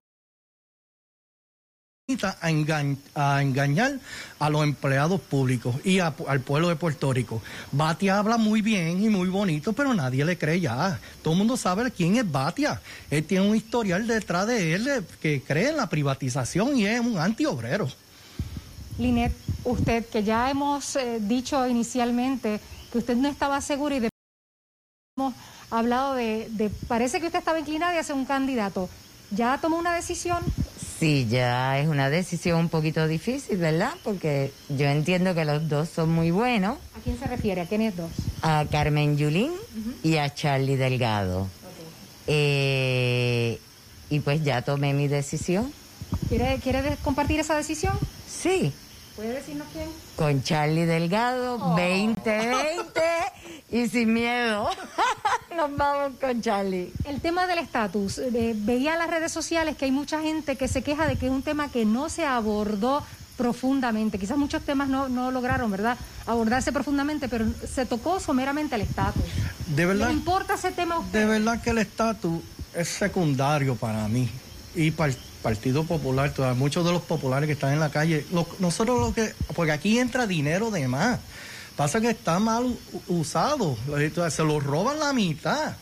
[2.09, 3.99] a, engañ- a engañar
[4.39, 7.41] a los empleados públicos y a- al pueblo de Puerto Rico.
[7.73, 10.97] Batia habla muy bien y muy bonito, pero nadie le cree ya.
[11.21, 12.81] Todo el mundo sabe quién es Batia.
[13.11, 17.17] Él tiene un historial detrás de él que cree en la privatización y es un
[17.17, 17.89] antiobrero.
[18.97, 19.33] Linet,
[19.65, 24.09] usted que ya hemos eh, dicho inicialmente que usted no estaba seguro y de
[25.17, 25.33] hemos
[25.69, 28.89] hablado de, de- parece que usted estaba inclinada a ser un candidato.
[29.31, 30.37] ¿Ya tomó una decisión?
[30.99, 33.91] Sí, ya es una decisión un poquito difícil, ¿verdad?
[34.03, 37.61] Porque yo entiendo que los dos son muy buenos, ¿A quién se refiere?
[37.61, 38.09] ¿A quiénes dos?
[38.41, 39.51] a Carmen Yulín
[40.03, 41.47] y a Charlie Delgado.
[42.25, 43.59] Eh,
[44.09, 45.71] y pues ya tomé mi decisión.
[46.29, 47.93] ¿Quiere, ¿Quiere compartir esa decisión?
[48.27, 48.73] Sí,
[49.17, 49.89] ¿Puede decirnos quién?
[50.15, 53.01] con Charlie Delgado, 2020
[53.71, 54.69] y sin miedo.
[55.57, 56.93] Nos vamos con Charlie.
[57.03, 58.19] El tema del estatus.
[58.19, 61.25] eh, veía en las redes sociales que hay mucha gente que se queja de que
[61.25, 63.03] es un tema que no se abordó
[63.37, 64.19] profundamente.
[64.19, 69.23] Quizás muchos temas no, no lograron, ¿verdad?, abordarse profundamente, pero se tocó someramente el estatus.
[69.75, 70.09] De verdad.
[70.09, 71.21] ¿Le importa ese tema a usted?
[71.21, 72.43] De verdad que el estatus
[72.75, 74.29] es secundario para mí.
[74.75, 78.47] Y para el Partido Popular, muchos de los populares que están en la calle, lo-
[78.59, 81.19] nosotros lo que, porque aquí entra dinero de más.
[81.75, 82.75] Pasa que está mal
[83.07, 83.77] usado,
[84.29, 85.75] se lo roban la mitad.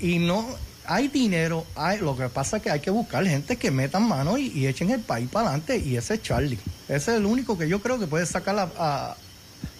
[0.00, 0.44] Y no,
[0.86, 4.38] hay dinero, hay, lo que pasa es que hay que buscar gente que metan mano
[4.38, 6.58] y, y echen el país para adelante, y ese es Charlie.
[6.88, 9.16] Ese es el único que yo creo que puede sacar a, a,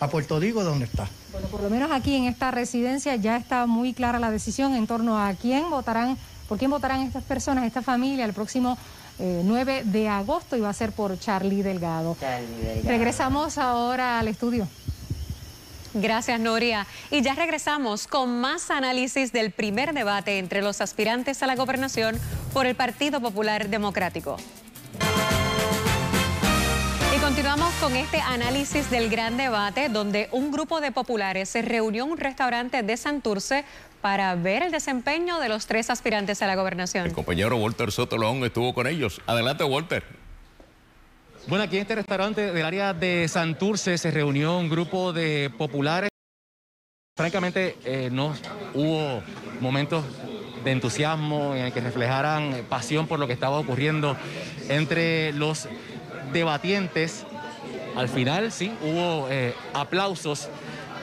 [0.01, 1.09] a Puerto Rico de donde está.
[1.33, 4.87] Bueno, por lo menos aquí en esta residencia ya está muy clara la decisión en
[4.87, 6.17] torno a quién votarán,
[6.49, 8.79] por quién votarán estas personas, esta familia, el próximo
[9.19, 12.17] eh, 9 de agosto y va a ser por Charlie Delgado.
[12.85, 14.67] Regresamos ahora al estudio.
[15.95, 16.87] Gracias, Noria.
[17.11, 22.19] Y ya regresamos con más análisis del primer debate entre los aspirantes a la gobernación
[22.53, 24.37] por el Partido Popular Democrático.
[27.17, 32.05] Y continuamos con este análisis del gran debate donde un grupo de populares se reunió
[32.05, 33.65] en un restaurante de Santurce
[34.01, 37.07] para ver el desempeño de los tres aspirantes a la gobernación.
[37.07, 39.21] El compañero Walter Sotolón estuvo con ellos.
[39.27, 40.05] Adelante, Walter.
[41.47, 46.11] Bueno, aquí en este restaurante del área de Santurce se reunió un grupo de populares.
[47.17, 48.35] Francamente, eh, no
[48.75, 49.23] hubo
[49.61, 50.05] momentos
[50.63, 54.17] de entusiasmo en el que reflejaran pasión por lo que estaba ocurriendo
[54.69, 55.69] entre los
[56.33, 57.25] debatientes.
[57.97, 60.49] Al final, sí, hubo eh, aplausos.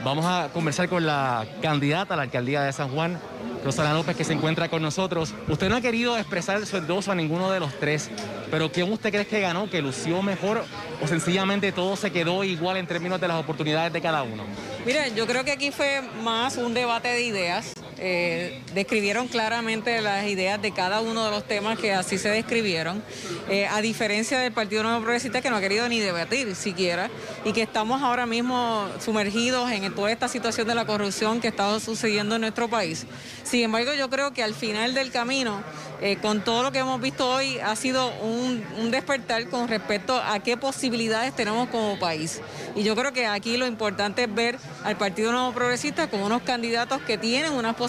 [0.06, 3.20] Vamos a conversar con la candidata a la alcaldía de San Juan,
[3.64, 5.34] Rosana López, que se encuentra con nosotros.
[5.48, 8.12] Usted no ha querido expresar su endoso a ninguno de los tres,
[8.52, 10.64] pero ¿quién usted cree que ganó, que lució mejor
[11.02, 14.44] o sencillamente todo se quedó igual en términos de las oportunidades de cada uno?
[14.86, 17.74] Mire, yo creo que aquí fue más un debate de ideas.
[17.98, 23.02] Eh, describieron claramente las ideas de cada uno de los temas que así se describieron,
[23.48, 27.12] Eh, a diferencia del Partido Nuevo Progresista que no ha querido ni debatir siquiera
[27.46, 31.80] y que estamos ahora mismo sumergidos en toda esta situación de la corrupción que está
[31.80, 33.06] sucediendo en nuestro país.
[33.44, 35.62] Sin embargo, yo creo que al final del camino,
[36.02, 40.20] eh, con todo lo que hemos visto hoy, ha sido un, un despertar con respecto
[40.20, 42.42] a qué posibilidades tenemos como país.
[42.76, 46.42] Y yo creo que aquí lo importante es ver al Partido Nuevo Progresista como unos
[46.42, 47.85] candidatos que tienen unas posibilidades.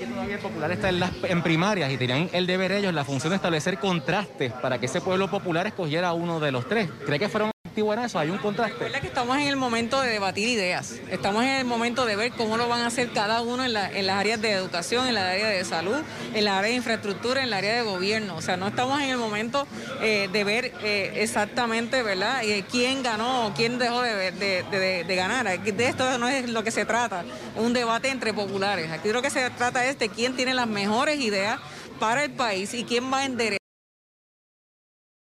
[0.00, 3.36] El popular está en, las, en primarias y tenían el deber ellos, la función de
[3.36, 6.88] establecer contrastes para que ese pueblo popular escogiera uno de los tres.
[7.06, 8.18] ¿Cree que fueron efectivos en eso?
[8.18, 8.74] ¿Hay un contraste?
[8.74, 12.32] Recuerda que estamos en el momento de debatir ideas, estamos en el momento de ver
[12.32, 15.14] cómo lo van a hacer cada uno en, la- en las áreas de educación, en
[15.14, 15.96] la área de salud,
[16.34, 18.36] en la área de infraestructura, en la área de gobierno.
[18.36, 19.66] O sea, no estamos en el momento
[20.02, 25.04] eh, de ver eh, exactamente, ¿verdad?, Eh, quién ganó o quién dejó de, de- de-
[25.04, 25.42] de ganar.
[25.62, 27.24] De esto no es lo que se trata,
[27.56, 28.90] un debate entre populares.
[28.90, 31.58] Aquí lo que se trata es de quién tiene las mejores ideas
[31.98, 33.61] para el país y quién va a enderezar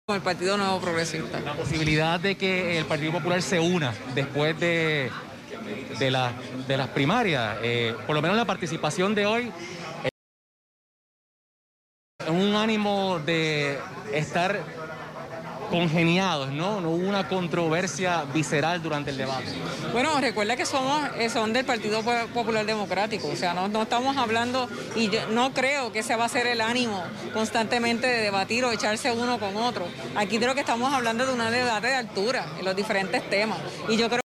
[0.07, 1.38] con el Partido Nuevo Progresista.
[1.41, 5.12] La posibilidad de que el Partido Popular se una después de,
[6.01, 6.33] de, la-
[6.67, 9.53] de las primarias, eh, por lo menos la participación de hoy,
[10.03, 10.09] eh,
[12.31, 13.79] un ánimo de
[14.12, 14.59] estar
[15.73, 16.83] congeniados, ¿no?
[16.83, 19.47] No hubo una controversia visceral durante el debate.
[19.91, 22.03] Bueno, recuerda que somos, eh, son del Partido
[22.35, 26.29] Popular Democrático, o sea, no, estamos hablando, y yo no creo que ese va a
[26.29, 29.87] ser el ánimo constantemente de debatir o echarse uno con otro.
[30.15, 33.59] Aquí creo que estamos hablando de una debate de altura en los diferentes temas,
[33.89, 34.23] y yo creo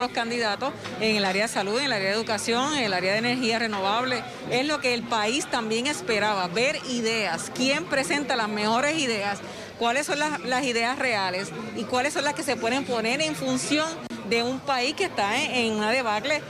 [0.00, 3.12] los candidatos en el área de salud, en el área de educación, en el área
[3.12, 4.22] de energía renovable.
[4.50, 9.40] Es lo que el país también esperaba, ver ideas, quién presenta las mejores ideas,
[9.78, 13.86] cuáles son las, ideas reales y cuáles son las que se pueden poner en función
[14.30, 16.40] de un país que está en, una debacle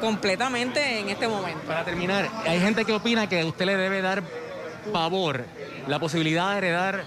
[0.00, 1.60] completamente en este momento.
[1.66, 4.22] Para terminar, hay gente que opina que usted le debe dar
[4.90, 5.44] pavor
[5.86, 7.04] la posibilidad de heredar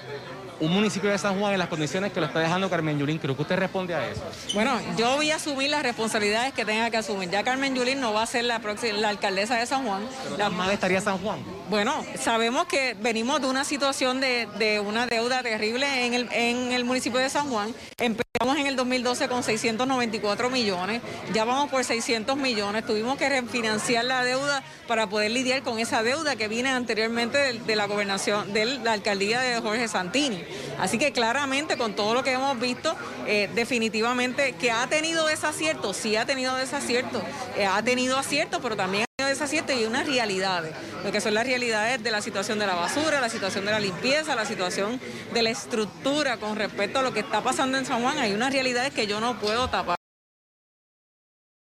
[0.60, 3.36] un municipio de San Juan en las condiciones que lo está dejando Carmen Yulín Cruz.
[3.36, 4.22] ¿Qué usted responde a eso?
[4.54, 7.30] Bueno, yo voy a asumir las responsabilidades que tenga que asumir.
[7.30, 10.02] Ya Carmen Yulín no va a ser la, próxima, la alcaldesa de San Juan.
[10.38, 11.40] la más estaría San Juan.
[11.70, 16.84] Bueno, sabemos que venimos de una situación de, una deuda terrible en el, en el
[16.84, 17.74] municipio de San Juan.
[17.98, 21.02] Empezamos en el 2012 con 694 millones,
[21.34, 22.86] ya vamos por 600 millones.
[22.86, 27.76] Tuvimos que refinanciar la deuda para poder lidiar con esa deuda que viene anteriormente de,
[27.76, 30.44] la gobernación, de la alcaldía de Jorge Santini.
[30.80, 32.96] Así que claramente con todo lo que hemos visto,
[33.28, 37.22] eh, definitivamente que ha tenido desacierto, sí ha tenido desacierto,
[37.58, 41.34] eh, ha tenido acierto, pero también ha tenido desacierto y unas realidades, lo que son
[41.34, 45.02] las realidades de la situación de la basura, la situación de la limpieza, la situación
[45.34, 48.54] de la estructura con respecto a lo que está pasando en San Juan, hay unas
[48.54, 49.99] realidades que yo no puedo tapar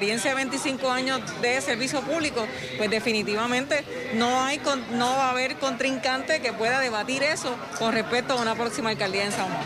[0.02, 2.44] experiencia de 25 años de servicio público,
[2.76, 3.84] pues definitivamente
[4.14, 4.60] no, hay,
[4.94, 9.26] no va a haber contrincante que pueda debatir eso con respecto a una próxima alcaldía
[9.26, 9.62] en San Juan.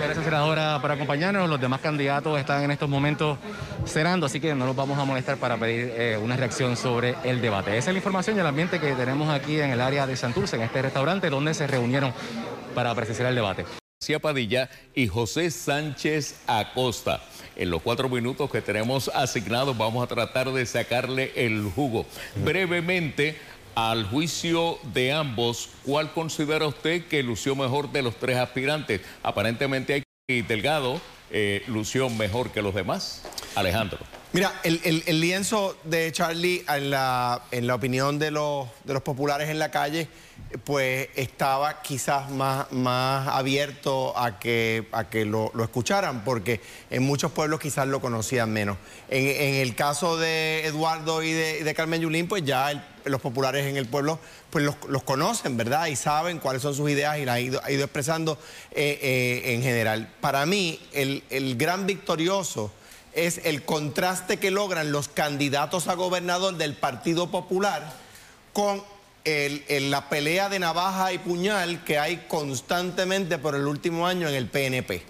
[0.00, 1.48] Gracias, senadora, por acompañarnos.
[1.48, 3.38] Los demás candidatos están en estos momentos
[3.86, 7.40] cenando, así que no los vamos a molestar para pedir eh, una reacción sobre el
[7.40, 7.78] debate.
[7.78, 10.56] Esa es la información y el ambiente que tenemos aquí en el área de Santurce,
[10.56, 12.12] en este restaurante donde se reunieron
[12.74, 13.64] para presenciar el debate.
[14.20, 17.20] Padilla y José Sánchez Acosta.
[17.58, 22.06] En los cuatro minutos que tenemos asignados vamos a tratar de sacarle el jugo.
[22.36, 23.36] Brevemente,
[23.74, 29.00] al juicio de ambos, ¿cuál considera usted que lució mejor de los tres aspirantes?
[29.24, 33.24] Aparentemente hay Delgado eh, lució mejor que los demás.
[33.56, 33.98] Alejandro.
[34.38, 39.48] Mira, el, lienzo de Charlie, en la, en la opinión de los, de los populares
[39.48, 40.06] en la calle,
[40.62, 47.32] pues estaba quizás más, más abierto a que, a que lo, escucharan, porque en muchos
[47.32, 48.76] pueblos quizás lo conocían menos.
[49.08, 53.86] En, el caso de Eduardo y de, Carmen Yulín, pues ya los populares en el
[53.86, 54.20] pueblo
[54.50, 55.88] pues los, conocen, ¿verdad?
[55.88, 58.38] Y saben cuáles son sus ideas y las ha ido, ha ido expresando
[58.70, 60.14] eh, eh, en general.
[60.20, 62.70] Para mí, el, el gran victorioso
[63.26, 67.92] es el contraste que logran los candidatos a gobernador del Partido Popular
[68.52, 68.82] con
[69.24, 74.46] la pelea de navaja y puñal que hay constantemente por el último año en el
[74.46, 75.02] PNP.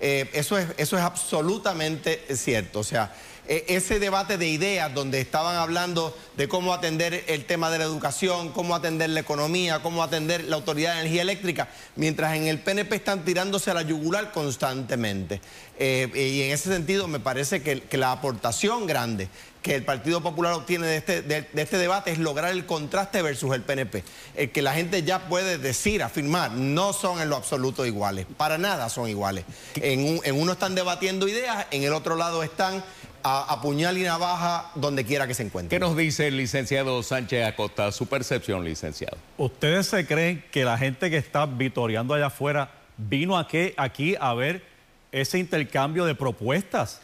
[0.00, 2.80] Eh, eso, es, eso es absolutamente cierto.
[2.80, 3.12] O sea,
[3.46, 7.84] e, ese debate de ideas donde estaban hablando de cómo atender el tema de la
[7.84, 12.58] educación, cómo atender la economía, cómo atender la autoridad de energía eléctrica, mientras en el
[12.60, 15.40] PNP están tirándose a la yugular constantemente.
[15.78, 19.28] Eh, y en ese sentido me parece que, la aportación grande
[19.62, 23.62] que el Partido Popular obtiene de este, este, debate es lograr el contraste versus el
[23.62, 24.04] PNP.
[24.36, 28.58] El que la gente ya puede decir, afirmar, no son en lo absoluto iguales, para
[28.58, 29.46] nada son iguales.
[29.76, 32.84] En uno están debatiendo ideas, en el otro lado están
[33.24, 35.74] a, puñal y navaja donde quiera que se encuentre.
[35.74, 39.16] ¿Qué nos dice el licenciado Sánchez Acosta, su percepción, licenciado?
[39.38, 44.34] ¿Ustedes se creen que la gente que está vitoreando allá afuera vino aquí, aquí a
[44.34, 44.62] ver
[45.10, 47.00] ese intercambio de propuestas?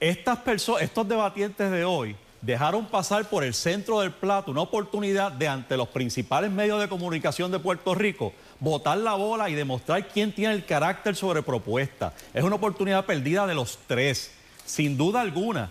[0.00, 5.30] Estas personas, estos debatientes de hoy dejaron pasar por el centro del plato una oportunidad
[5.30, 10.08] de ante los principales medios de comunicación de Puerto Rico botar la bola y demostrar
[10.08, 12.14] quién tiene el carácter sobre propuesta.
[12.32, 14.32] Es una oportunidad perdida de los tres
[14.72, 15.70] sin duda alguna,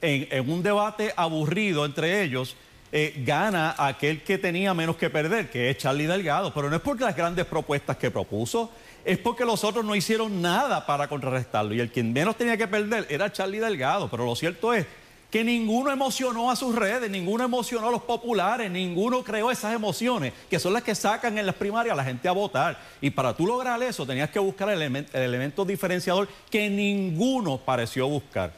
[0.00, 2.56] en, un debate aburrido entre ellos,
[2.90, 6.52] eh, gana aquel que tenía menos que perder, que es Charlie Delgado.
[6.52, 8.72] Pero no es porque las grandes propuestas que propuso,
[9.04, 11.74] es porque los otros no hicieron nada para contrarrestarlo.
[11.74, 14.10] Y el quien menos tenía que perder era Charlie Delgado.
[14.10, 14.84] Pero lo cierto es
[15.30, 20.32] que ninguno emocionó a sus redes, ninguno emocionó a los populares, ninguno creó esas emociones,
[20.50, 22.78] que son las que sacan en las primarias a la gente a votar.
[23.00, 28.52] Y para tú lograr eso tenías que buscar el, elemento diferenciador que ninguno pareció buscar.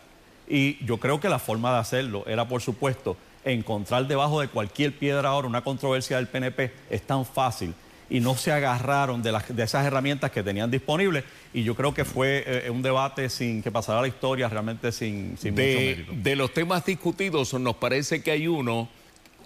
[0.49, 4.97] Y yo creo que la forma de hacerlo era, por supuesto, encontrar debajo de cualquier
[4.99, 6.73] piedra ahora una controversia del PNP.
[6.91, 7.75] Es tan fácil
[8.13, 11.25] y no se agarraron de, de esas herramientas que tenían disponibles.
[11.55, 15.39] Y yo creo que fue eh, un debate sin que pasara la historia, realmente sin,
[15.39, 16.13] sin de, mucho mérito.
[16.23, 18.91] De los temas discutidos, nos parece que hay uno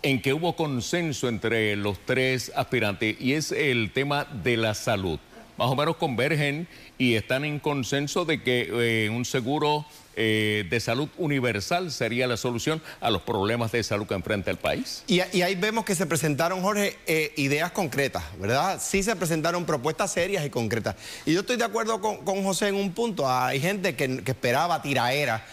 [0.03, 5.21] en que hubo consenso entre los tres aspirantes y es el tema de la salud.
[5.57, 9.87] Más o menos convergen y están en consenso de que eh, un seguro
[10.19, 14.57] eh, de salud universal sería la solución a los problemas de salud que enfrenta el
[14.57, 15.05] país.
[15.07, 18.81] Y, ahí vemos que se presentaron, Jorge, eh, ideas concretas, ¿verdad?
[18.83, 20.97] Sí se presentaron propuestas serias y concretas.
[21.27, 23.31] Y yo estoy de acuerdo con, José en un punto.
[23.31, 25.45] Hay gente que, que esperaba tiraera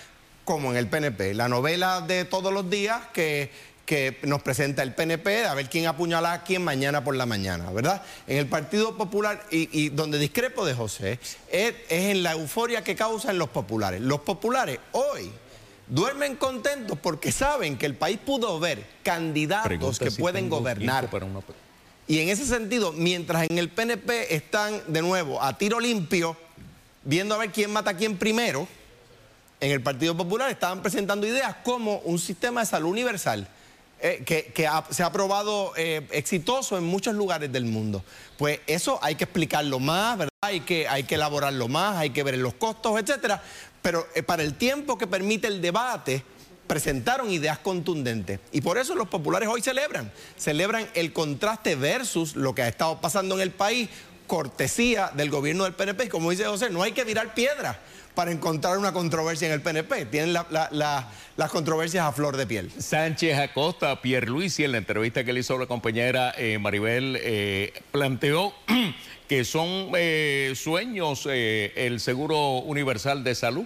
[0.46, 1.34] como en el PNP.
[1.34, 3.52] La novela de todos los días que
[3.86, 7.70] que nos presenta el PNP, a ver quién apuñala a quién mañana por la mañana,
[7.72, 8.02] ¿verdad?
[8.28, 11.20] En el Partido Popular, y, donde discrepo de José,
[11.52, 14.00] es, en la euforia que causan los populares.
[14.00, 15.32] Los populares hoy
[15.88, 21.10] duermen contentos porque saben que el país pudo ver candidatos que pueden gobernar.
[22.08, 26.38] Y en ese sentido, mientras en el PNP están de nuevo a tiro limpio,
[27.04, 28.66] viendo a ver quién mata a quién primero,
[29.60, 33.48] en el Partido Popular estaban presentando ideas como un sistema de salud universal
[34.06, 38.04] eh, que, se ha probado eh, exitoso en muchos lugares del mundo.
[38.38, 40.34] Pues eso hay que explicarlo más, ¿verdad?
[40.42, 43.42] Hay que, hay que elaborarlo más, hay que ver los costos, etcétera.
[43.82, 46.22] Pero eh, para el tiempo que permite el debate,
[46.68, 48.42] presentaron ideas contundentes.
[48.52, 50.12] Y por eso los populares hoy celebran.
[50.38, 53.88] Celebran el contraste versus lo que ha estado pasando en el país,
[54.28, 56.04] cortesía del gobierno del PNP.
[56.04, 57.78] Y como dice José, no hay que tirar piedras
[58.16, 60.06] para encontrar una controversia en el PNP.
[60.06, 62.72] Tienen las controversias a flor de piel.
[62.78, 67.18] Sánchez Acosta, Pierre Luis, y en la entrevista que le hizo la compañera eh, Maribel,
[67.22, 68.54] eh, planteó
[69.28, 73.66] que son eh, sueños el seguro universal de salud.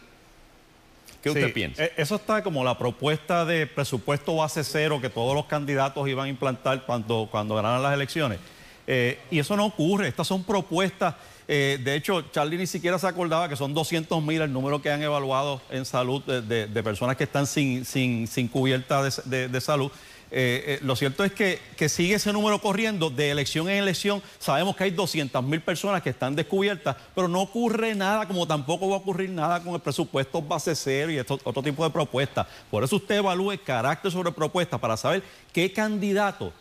[1.22, 1.84] ¿Qué usted piensa?
[1.98, 6.30] Eso está como la propuesta de presupuesto base cero que todos los candidatos iban a
[6.30, 8.40] implantar cuando, cuando ganaran las elecciones.
[8.88, 10.08] y eso no ocurre.
[10.08, 11.16] Estas son propuestas
[11.48, 14.92] eh, de hecho, Charlie ni siquiera se acordaba que son 200 mil el número que
[14.92, 19.90] han evaluado en salud de, personas que están sin, sin, cubierta de, salud.
[20.30, 24.22] Eh, eh, lo cierto es que, que, sigue ese número corriendo de elección en elección.
[24.40, 28.90] Sabemos que hay 200 mil personas que están descubiertas, pero no ocurre nada, como tampoco
[28.90, 32.46] va a ocurrir nada con el presupuesto base cero y otro tipo de propuestas.
[32.70, 35.24] Por eso usted evalúe carácter sobre propuesta para saber
[35.54, 36.52] qué candidato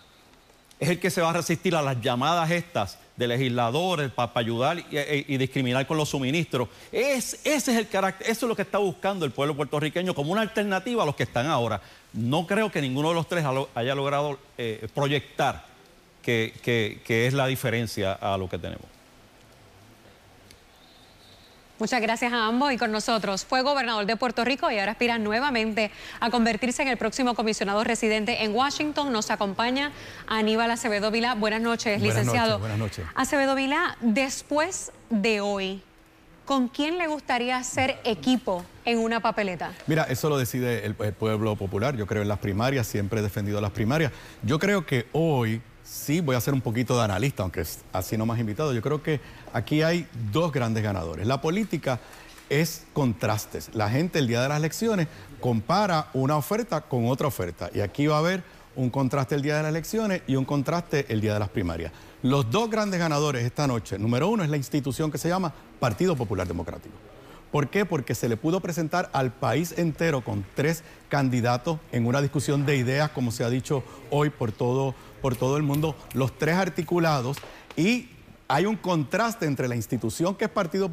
[0.78, 4.78] es el que se va a resistir a las llamadas estas de legisladores para, ayudar
[4.90, 6.68] y, discriminar con los suministros.
[6.92, 10.32] Es, ese es el carácter, eso es lo que está buscando el pueblo puertorriqueño como
[10.32, 11.80] una alternativa a los que están ahora.
[12.12, 13.44] No creo que ninguno de los tres
[13.74, 15.64] haya logrado eh, proyectar
[16.22, 16.52] que
[17.08, 18.95] es la diferencia a lo que tenemos.
[21.78, 23.44] Muchas gracias a ambos y con nosotros.
[23.44, 27.84] Fue gobernador de Puerto Rico y ahora aspira nuevamente a convertirse en el próximo comisionado
[27.84, 29.12] residente en Washington.
[29.12, 29.92] Nos acompaña
[30.26, 31.34] Aníbal Acevedo Vila.
[31.34, 32.60] Buenas noches, licenciado.
[32.60, 33.04] buenas noches.
[33.14, 35.82] Acevedo Vila, después de hoy,
[36.46, 39.72] ¿con quién le gustaría hacer equipo en una papeleta?
[39.86, 41.94] Mira, eso lo decide el pueblo popular.
[41.94, 44.12] Yo creo en las primarias, siempre he defendido las primarias.
[44.42, 48.26] Yo creo que hoy sí voy a ser un poquito de analista, aunque así no
[48.26, 48.72] más invitado.
[48.72, 49.20] Yo creo que
[49.52, 51.26] aquí hay dos grandes ganadores.
[51.26, 52.00] La política
[52.50, 53.70] es contrastes.
[53.74, 55.08] La gente el día de las elecciones
[55.40, 57.70] compara una oferta con otra oferta.
[57.72, 58.42] Y aquí va a haber
[58.74, 61.92] un contraste el día de las elecciones y un contraste el día de las primarias.
[62.22, 66.16] Los dos grandes ganadores esta noche, número uno es la institución que se llama Partido
[66.16, 66.94] Popular Democrático.
[67.50, 67.86] ¿Por qué?
[67.86, 72.76] Porque se le pudo presentar al país entero con tres candidatos en una discusión de
[72.76, 74.94] ideas, como se ha dicho hoy por todo,
[75.26, 77.38] por todo el mundo, los tres articulados
[77.76, 78.08] y
[78.46, 80.92] hay un contraste entre la institución que es Partido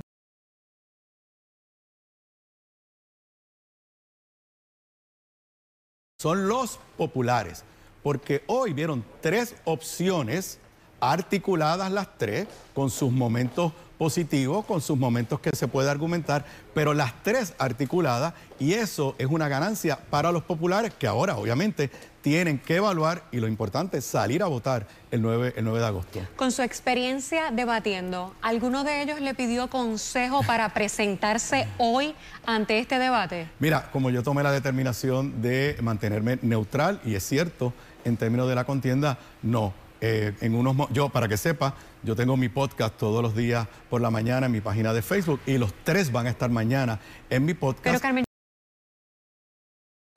[6.20, 7.64] son los populares,
[8.02, 10.58] porque hoy vieron tres opciones
[11.00, 13.72] articuladas las tres con sus momentos
[14.04, 19.28] positivo con sus momentos que se puede argumentar, pero las tres articuladas y eso es
[19.28, 21.90] una ganancia para los populares que ahora obviamente
[22.24, 25.86] tienen que evaluar y lo importante es salir a votar el 9, el 9 de
[25.86, 26.19] agosto.
[26.38, 32.15] Con su experiencia debatiendo, ¿alguno de ellos le pidió consejo para presentarse hoy
[32.45, 33.49] ante este debate?
[33.59, 37.74] Mira, como yo tomé la determinación de mantenerme neutral y es cierto,
[38.05, 39.74] en términos de la contienda, no.
[39.99, 44.01] Eh, en unos, yo, para que sepa, yo tengo mi podcast todos los días por
[44.01, 46.99] la mañana en mi página de Facebook y los tres van a estar mañana
[47.30, 47.84] en mi podcast.
[47.84, 48.26] Pero Carmen,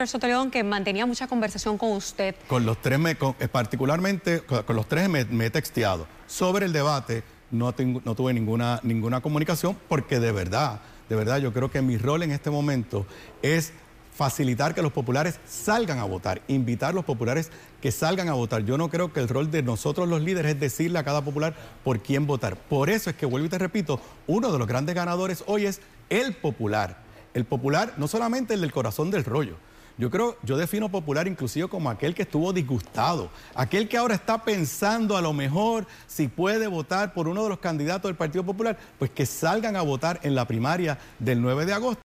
[0.05, 2.35] Sotoleón, que mantenía mucha conversación con usted.
[2.47, 6.05] Con los tres, me, eh, particularmente con, los tres me, he texteado.
[6.27, 7.73] Sobre el debate no,
[8.05, 12.21] no tuve ninguna, ninguna comunicación porque de verdad, de verdad yo creo que mi rol
[12.21, 13.07] en este momento
[13.41, 13.73] es
[14.13, 17.49] facilitar que los populares salgan a votar, invitar a los populares
[17.81, 18.65] que salgan a votar.
[18.65, 21.55] Yo no creo que el rol de nosotros los líderes es decirle a cada popular
[21.83, 22.55] por quién votar.
[22.55, 25.81] Por eso es que vuelvo y te repito, uno de los grandes ganadores hoy es
[26.11, 26.97] el popular.
[27.33, 29.57] El popular, no solamente el del corazón del rollo,
[29.97, 34.43] Yo creo, yo defino popular inclusive como aquel que estuvo disgustado, aquel que ahora está
[34.43, 38.77] pensando a lo mejor si puede votar por uno de los candidatos del Partido Popular,
[38.99, 42.01] pues que salgan a votar en la primaria del 9 de agosto.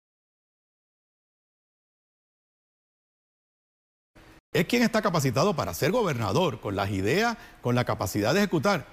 [4.52, 8.86] Es quien está capacitado para ser gobernador, con las ideas, con la capacidad de ejecutar.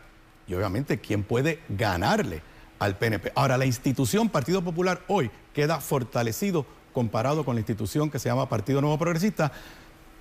[0.45, 2.43] Y obviamente, ¿quién puede ganarle
[2.79, 3.31] al PNP?
[3.33, 8.47] Ahora, la institución Partido Popular hoy queda fortalecido comparado con la institución que se llama
[8.47, 9.51] Partido Nuevo Progresista.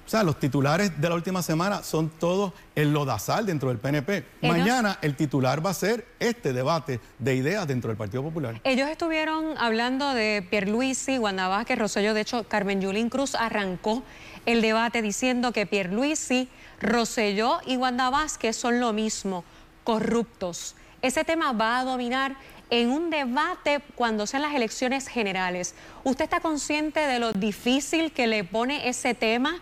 [0.04, 4.24] O sea, los titulares de la última semana son todos el lodazal dentro del PNP.
[4.42, 8.60] Mañana el titular va a ser este debate de ideas dentro del Partido Popular.
[8.64, 12.14] Ellos estuvieron hablando de Pierluisi, Vázquez, Rosselló.
[12.14, 14.02] De hecho, Carmen Yulín Cruz arrancó
[14.44, 16.48] el debate diciendo que Pierluisi,
[16.80, 19.44] Rosselló y Wanda Vázquez son lo mismo,
[19.84, 20.74] corruptos.
[21.00, 22.36] Ese tema va a dominar
[22.72, 25.74] en un debate cuando sean las elecciones generales.
[26.04, 29.60] ¿Usted está consciente de lo difícil que le pone ese tema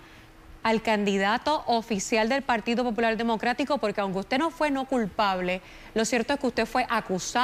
[0.63, 3.79] al candidato oficial del Partido Popular Democrático?
[3.79, 5.61] Porque aunque usted no fue no culpable,
[5.93, 7.43] lo cierto es que usted fue acusado.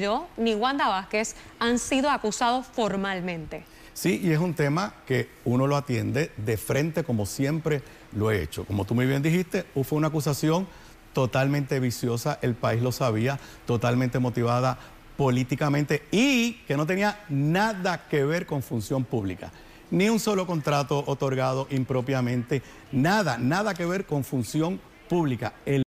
[0.00, 3.64] yo ni Wanda Vázquez han sido acusados formalmente.
[3.92, 7.82] Sí, y es un tema que uno lo atiende de frente como siempre
[8.12, 8.64] lo he hecho.
[8.64, 10.66] Como tú muy bien dijiste, fue una acusación
[11.14, 14.78] totalmente viciosa, el país lo sabía, totalmente motivada
[15.16, 19.50] políticamente y que no tenía nada que ver con función pública.
[19.90, 22.62] Ni un solo contrato otorgado impropiamente,
[22.92, 25.54] nada, nada que ver con función pública.
[25.64, 25.84] El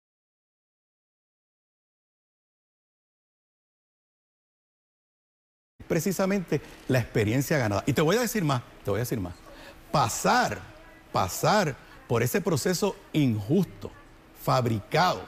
[5.87, 7.83] precisamente la experiencia ganada.
[7.85, 9.33] Y te voy a decir más, te voy a decir más.
[9.91, 10.59] Pasar,
[11.11, 11.75] pasar
[12.07, 13.91] por ese proceso injusto,
[14.47, 15.23] fabricado,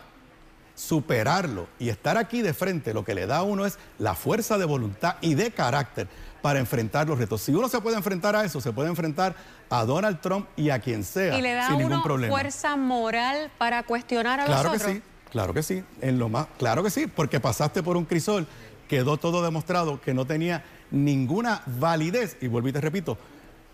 [0.73, 4.57] superarlo y estar aquí de frente, lo que le da a uno es la fuerza
[4.57, 6.07] de voluntad y de carácter
[6.41, 7.41] para enfrentar los retos.
[7.41, 9.35] Si uno se puede enfrentar a eso, se puede enfrentar
[9.69, 11.37] a Donald Trump y a quien sea.
[11.37, 14.83] Y le da a uno fuerza moral para cuestionar a claro los otros.
[14.83, 17.97] Claro que sí, claro que sí, en lo más, claro que sí, porque pasaste por
[17.97, 18.47] un crisol,
[18.87, 22.37] quedó todo demostrado que no tenía ninguna validez.
[22.39, 23.17] Y vuelvo y te repito,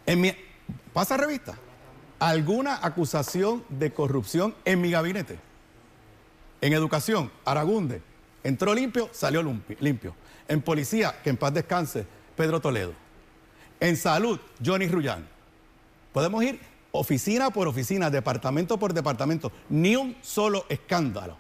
[0.08, 0.34] en mi,
[0.92, 1.54] pasa revista,
[2.20, 5.40] alguna acusación de corrupción en mi gabinete.
[6.62, 8.02] En educación, Aragunde,
[8.44, 9.44] entró limpio, salió
[9.80, 10.16] limpio.
[10.48, 12.06] En policía, que en paz descanse,
[12.36, 12.94] Pedro Toledo.
[13.80, 15.28] En salud, Johnny Rullán.
[16.14, 16.60] Podemos ir
[16.92, 21.38] oficina por oficina, departamento por departamento, ni un solo escándalo.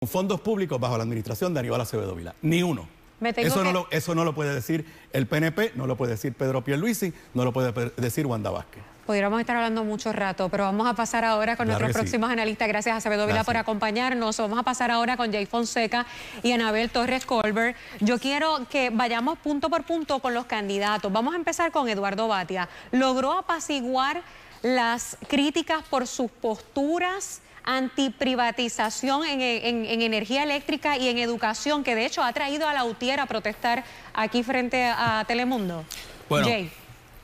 [0.00, 2.88] Con fondos públicos bajo la administración de Aníbal Acevedo Vila, ni uno.
[3.20, 6.62] Eso, no lo, eso no lo puede decir el PNP, no lo puede decir Pedro
[6.62, 8.82] Pierluisi, no lo puede decir Wanda Vázquez.
[9.06, 12.66] Pudiéramos estar hablando mucho rato, pero vamos a pasar ahora con nuestros próximos analistas.
[12.66, 14.36] Gracias a Acevedo Vila por acompañarnos.
[14.38, 16.06] Vamos a pasar ahora con Jay Fonseca
[16.42, 17.76] y Anabel Torres Colbert.
[18.00, 21.12] Yo quiero que vayamos punto por punto con los candidatos.
[21.12, 22.68] Vamos a empezar con Eduardo Batia.
[22.90, 24.22] ¿Logró apaciguar
[24.62, 27.42] las críticas por sus posturas?
[27.68, 32.84] antiprivatización en, en, energía eléctrica y en educación, que de hecho ha traído a la
[32.84, 33.82] UTIER a protestar
[34.14, 35.84] aquí frente a Telemundo.
[36.28, 36.46] Bueno,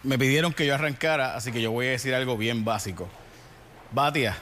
[0.02, 3.08] me pidieron que yo arrancara, así que yo voy a decir algo bien básico.
[3.92, 4.36] Batia,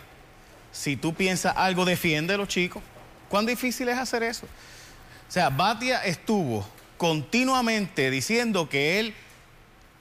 [0.73, 2.83] si tú piensas algo, defiéndelo, chicos.
[3.29, 4.47] ¿Cuán difícil es hacer eso?
[4.47, 9.15] O sea, Batia estuvo continuamente diciendo que él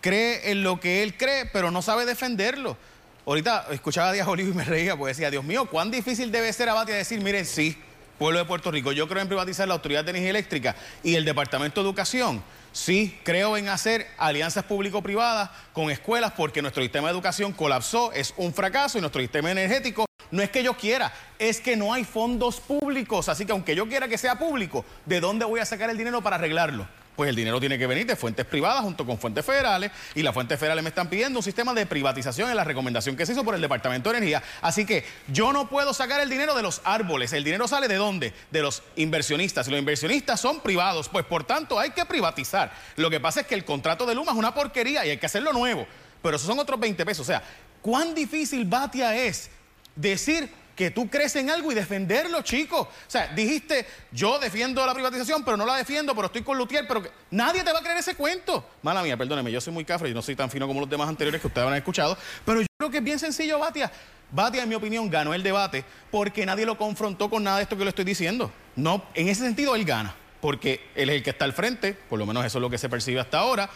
[0.02, 2.78] cree en lo que él cree, pero no sabe defenderlo.
[3.26, 6.52] Ahorita escuchaba a Díaz Olivo y me reía porque decía, Dios mío, cuán difícil debe
[6.52, 7.78] ser a Batia decir, miren, sí,
[8.18, 11.26] pueblo de Puerto Rico, yo creo en privatizar la Autoridad de Energía Eléctrica y el
[11.26, 12.42] Departamento de Educación.
[12.72, 18.34] Sí, creo en hacer alianzas público-privadas con escuelas porque nuestro sistema de educación colapsó, es
[18.38, 22.04] un fracaso y nuestro sistema energético no es que yo quiera, es que no hay
[22.04, 23.30] fondos públicos.
[23.30, 26.22] Así que aunque yo quiera que sea público, ¿de dónde voy a sacar el dinero
[26.22, 26.88] para arreglarlo?
[27.20, 30.34] Pues el dinero tiene que venir de fuentes privadas junto con fuentes federales y las
[30.34, 33.44] fuentes federales me están pidiendo un sistema de privatización en la recomendación que se hizo
[33.44, 34.42] por el Departamento de Energía.
[34.62, 37.34] Así que yo no puedo sacar el dinero de los árboles.
[37.34, 38.34] ¿El dinero sale de dónde?
[38.52, 39.68] De los inversionistas.
[39.68, 42.72] Los inversionistas son privados, pues por tanto hay que privatizar.
[42.96, 45.26] Lo que pasa es que el contrato de Luma es una porquería y hay que
[45.26, 45.86] hacerlo nuevo.
[46.22, 47.28] Pero esos son otros 20 pesos.
[47.28, 47.44] O sea,
[47.82, 49.50] ¿cuán difícil Batia es
[49.94, 50.50] decir
[50.80, 52.88] que tú crees en algo y defenderlo, chicos.
[52.88, 56.88] O sea, dijiste, yo defiendo la privatización, pero no la defiendo, pero estoy con Lutier,
[56.88, 58.66] pero nadie te va a creer ese cuento.
[58.82, 61.10] Mala mía, perdóneme, yo soy muy cafre y no soy tan fino como los demás
[61.10, 63.92] anteriores que ustedes han escuchado, pero yo creo que es bien sencillo, Batia.
[64.32, 67.76] Batia, en mi opinión, ganó el debate porque nadie lo confrontó con nada de esto
[67.76, 68.50] que le estoy diciendo.
[68.78, 72.18] No, en ese sentido, él gana, porque él es el que está al frente, por
[72.18, 73.70] lo menos eso es lo que se percibe hasta ahora,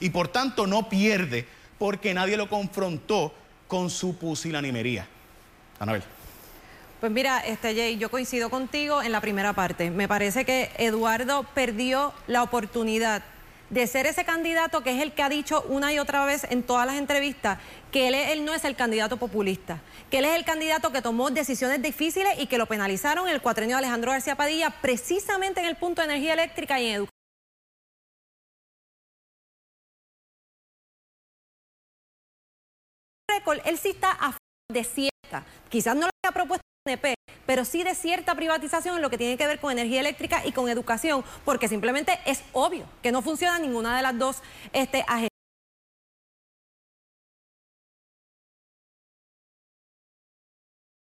[0.00, 1.46] y por tanto no pierde
[1.78, 3.34] porque nadie lo confrontó
[3.66, 5.06] con su pusilanimería.
[5.78, 6.02] Anabel.
[7.00, 9.88] Pues mira, este Jay, yo coincido contigo en la primera parte.
[9.88, 13.22] Me parece que Eduardo perdió la oportunidad
[13.70, 16.64] de ser ese candidato que es el que ha dicho una y otra vez en
[16.64, 17.60] todas las entrevistas
[17.92, 19.80] que él, él, no es el candidato populista,
[20.10, 23.42] que él es el candidato que tomó decisiones difíciles y que lo penalizaron en el
[23.42, 27.12] cuatrenio de Alejandro García Padilla precisamente en el punto de energía eléctrica y en educación.
[33.64, 34.36] Él sí está a
[34.70, 39.18] de cierta, quizás no lo haya propuesto pero sí de cierta privatización en lo que
[39.18, 43.22] tiene que ver con energía eléctrica y con educación, porque simplemente es obvio que no
[43.22, 45.28] funciona ninguna de las dos este, agencias.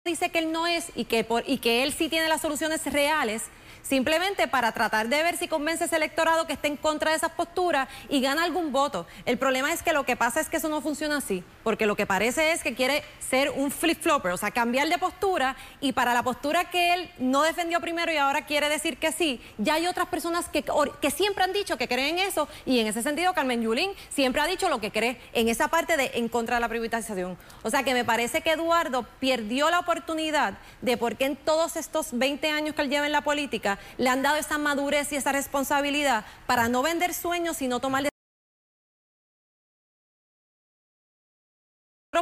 [0.06, 2.86] dice que él no es y que, por, y que él sí tiene las soluciones
[2.92, 3.44] reales,
[3.82, 7.32] simplemente para tratar de ver si convence ese electorado que esté en contra de esas
[7.32, 9.06] posturas y gana algún voto.
[9.26, 11.96] El problema es que lo que pasa es que eso no funciona así, porque lo
[11.96, 16.14] que parece es que quiere ser un flip-flopper, o sea, cambiar de postura y para
[16.14, 19.88] la postura que él no defendió primero y ahora quiere decir que sí, ya hay
[19.88, 20.64] otras personas que,
[21.02, 24.48] que siempre han dicho que creen eso y en ese sentido Carmen Yulín siempre ha
[24.48, 27.38] dicho lo que cree en esa parte de en contra de la privatización.
[27.64, 31.76] O sea, que me parece que Eduardo perdió la oportunidad de por qué en todos
[31.76, 35.16] estos 20 años que él lleva en la política le han dado esa madurez y
[35.16, 38.12] esa responsabilidad para no vender sueños, sino tomar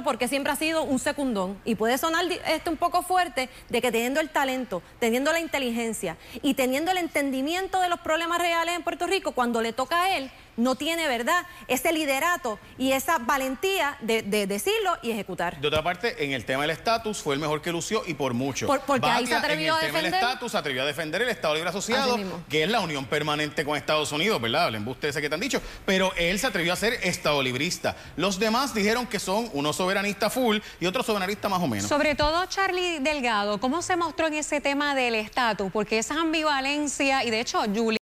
[0.04, 1.60] porque siempre ha sido un secundón.
[1.66, 6.18] Y puede sonar esto un poco fuerte de que teniendo el talento, teniendo la inteligencia
[6.42, 10.18] y teniendo el entendimiento de los problemas reales en Puerto Rico, cuando le toca a
[10.18, 15.60] él, no tiene, ¿verdad?, ese liderato y esa valentía de, decirlo y ejecutar.
[15.60, 18.34] De otra parte, en el tema del estatus fue el mejor que lució y por
[18.34, 18.68] mucho.
[18.86, 20.06] porque ahí se atrevió a defender.
[20.06, 22.18] el tema del estatus se atrevió a defender el Estado Libre Asociado,
[22.50, 24.68] que es la unión permanente con Estados Unidos, ¿verdad?
[24.68, 25.62] El embuste ese que te han dicho.
[25.86, 27.96] Pero él se atrevió a ser Estado librista.
[28.16, 31.88] Los demás dijeron que son unos soberanistas full y otros soberanistas más o menos.
[31.88, 35.72] Sobre todo Charlie Delgado, ¿cómo se mostró en ese tema del estatus?
[35.72, 37.99] Porque esa ambivalencia, y de hecho, Julie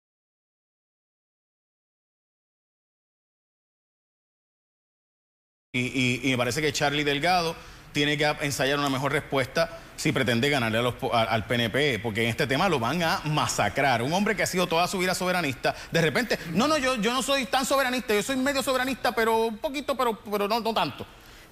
[5.78, 7.56] Y, me parece que Charlie Delgado
[7.92, 10.80] tiene que ensayar una mejor respuesta si pretende ganarle
[11.12, 14.02] al PNP, porque en este tema lo van a masacrar.
[14.02, 17.14] Un hombre que ha sido toda su vida soberanista, de repente, no, no, yo, yo
[17.14, 20.74] no soy tan soberanista, yo soy medio soberanista, pero un poquito, pero, pero no, no
[20.74, 21.06] tanto.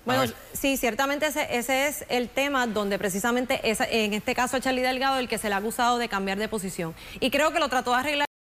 [0.06, 5.18] Bueno, sí, ciertamente ese, ese, es el tema donde precisamente en este caso Charlie Delgado
[5.18, 6.94] el que se le ha acusado de cambiar de posición.
[7.22, 8.33] Y creo que lo trató de arreglar.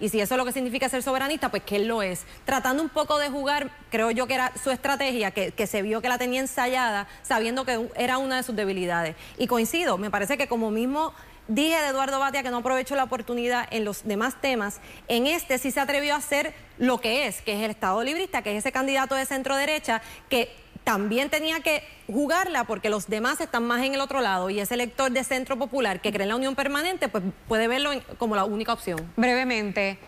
[0.00, 2.24] Y si eso es lo que significa ser soberanista, pues que él lo es.
[2.44, 6.00] Tratando un poco de jugar, creo yo que era su estrategia, que, que, se vio
[6.00, 9.16] que la tenía ensayada, sabiendo que era una de sus debilidades.
[9.38, 11.12] Y coincido, me parece que como mismo
[11.48, 15.58] dije de Eduardo Batia que no aprovechó la oportunidad en los demás temas, en este
[15.58, 18.58] sí se atrevió a hacer lo que es, que es el Estado librista, que es
[18.58, 20.54] ese candidato de centro derecha que
[20.88, 24.72] también tenía que jugarla porque los demás están más en el otro lado y ese
[24.72, 28.44] elector de Centro Popular que cree en la unión permanente, pues puede verlo como la
[28.44, 28.98] única opción.
[29.14, 29.98] Brevemente,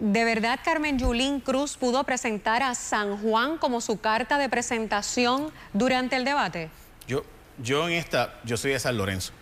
[0.00, 5.52] ¿de verdad Carmen Yulín Cruz pudo presentar a San Juan como su carta de presentación
[5.72, 6.68] durante el debate?
[7.06, 7.22] Yo,
[7.62, 9.32] yo en esta, yo soy de San Lorenzo.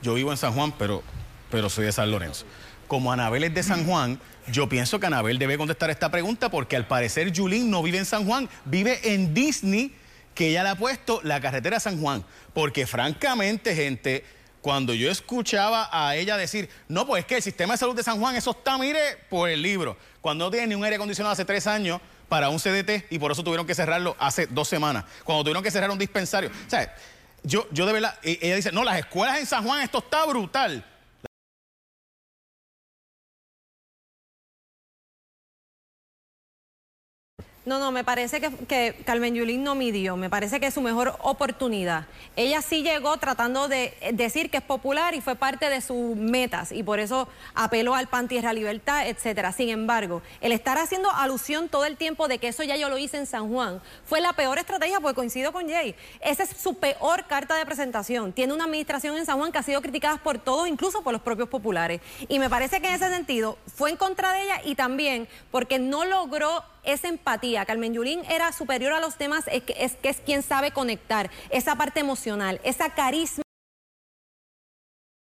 [0.00, 1.02] Yo vivo en San Juan, pero,
[1.50, 2.46] pero soy de San Lorenzo.
[2.88, 4.18] Como Anabel es de San Juan,
[4.50, 8.06] yo pienso que Anabel debe contestar esta pregunta porque al parecer Yulín no vive en
[8.06, 9.94] San Juan, vive en Disney
[10.34, 12.24] que ella le ha puesto la carretera San Juan.
[12.54, 14.24] Porque francamente, gente,
[14.60, 18.02] cuando yo escuchaba a ella decir, no, pues es que el sistema de salud de
[18.02, 19.96] San Juan, eso está, mire, por el libro.
[20.20, 23.32] Cuando no tiene ni un aire acondicionado hace tres años para un CDT y por
[23.32, 25.04] eso tuvieron que cerrarlo hace dos semanas.
[25.24, 26.50] Cuando tuvieron que cerrar un dispensario.
[26.50, 26.94] O sea,
[27.42, 30.24] yo, yo de verdad, e-, ella dice, no, las escuelas en San Juan, esto está
[30.26, 30.84] brutal.
[37.64, 41.16] No, no, me parece que, Carmen Yulín no midió, me parece que es su mejor
[41.20, 42.06] oportunidad.
[42.34, 46.72] Ella sí llegó tratando de decir que es popular y fue parte de sus metas
[46.72, 49.52] y por eso apeló al pan, tierra, libertad, etcétera.
[49.52, 52.98] Sin embargo, el estar haciendo alusión todo el tiempo de que eso ya yo lo
[52.98, 55.94] hice en San Juan fue la peor estrategia, porque coincido con Jay.
[56.20, 58.32] Esa es su peor carta de presentación.
[58.32, 61.22] Tiene una administración en San Juan que ha sido criticada por todos, incluso por los
[61.22, 62.00] propios populares.
[62.26, 65.78] Y me parece que en ese sentido fue en contra de ella y también porque
[65.78, 67.64] no logró esa empatía.
[67.64, 71.76] Carmen Yulín era superior a los demás, es que, es es quien sabe conectar, esa
[71.76, 73.42] parte emocional, esa carisma.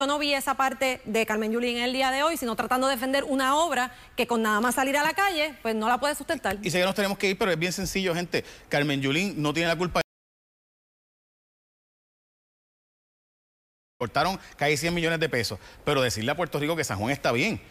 [0.02, 2.96] Yo no vi esa parte de Carmen Yulín el día de hoy, sino tratando de
[2.96, 6.16] defender una obra que con nada más salir a la calle, pues no la puede
[6.16, 6.58] sustentar.
[6.62, 8.44] Y sé que nos tenemos que ir, pero es bien sencillo, gente.
[8.68, 10.02] Carmen Yulín no tiene la culpa.
[13.98, 17.32] Cortaron casi 100 millones de pesos, pero decirle a Puerto Rico que San Juan está
[17.32, 17.62] bien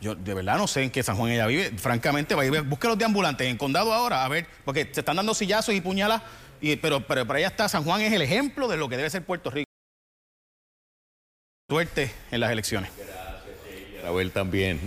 [0.00, 1.70] yo de verdad no sé en qué San Juan ella vive.
[1.76, 5.00] Francamente, va a ir, busque los de ambulantes en condado ahora, a ver, porque se
[5.00, 6.22] están dando sillazos y puñalas,
[6.60, 9.10] y, pero, pero para ella está, San Juan es el ejemplo de lo que debe
[9.10, 9.66] ser Puerto Rico.
[11.68, 12.90] Suerte en las elecciones.
[14.06, 14.78] Abel también.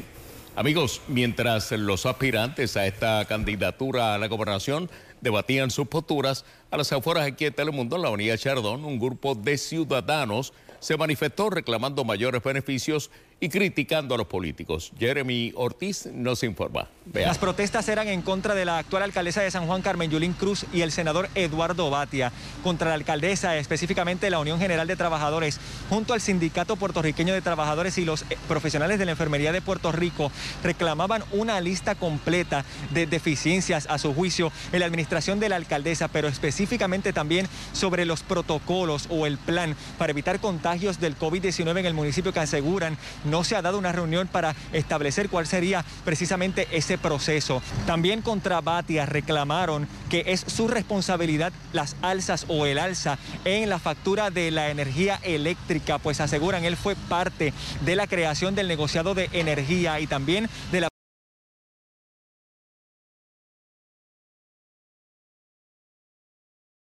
[0.56, 4.90] Amigos, mientras los aspirantes a esta candidatura a la gobernación
[5.22, 9.36] debatían sus posturas, a las afueras aquí en Telemundo, en la avenida Chardón, un grupo
[9.36, 14.92] de ciudadanos se manifestó reclamando mayores beneficios y criticando a los políticos.
[14.98, 16.88] Jeremy Ortiz nos informa.
[17.14, 20.66] Las protestas eran en contra de la actual alcaldesa de San Juan, Carmen Yulín Cruz,
[20.74, 22.32] y el senador Eduardo Batia.
[22.64, 25.60] Contra la alcaldesa, específicamente la Unión General de Trabajadores,
[25.90, 29.92] junto al Sindicato Puertorriqueño de Trabajadores y los eh, profesionales de la Enfermería de Puerto
[29.92, 30.32] Rico,
[30.64, 36.10] reclamaban una lista completa de deficiencias, a su juicio, en la administración de la alcaldesa,
[36.10, 41.86] pero específicamente también sobre los protocolos o el plan para evitar contagios del COVID-19 en
[41.86, 42.98] el municipio que aseguran
[43.30, 47.62] no se ha dado una reunión para establecer cuál sería precisamente ese proceso.
[47.86, 53.80] También contra Batia reclamaron que es su responsabilidad las alzas o el alza en la
[53.80, 57.54] factura de la energía eléctrica, pues aseguran él fue parte
[57.86, 60.89] de la creación del negociado de energía y también de la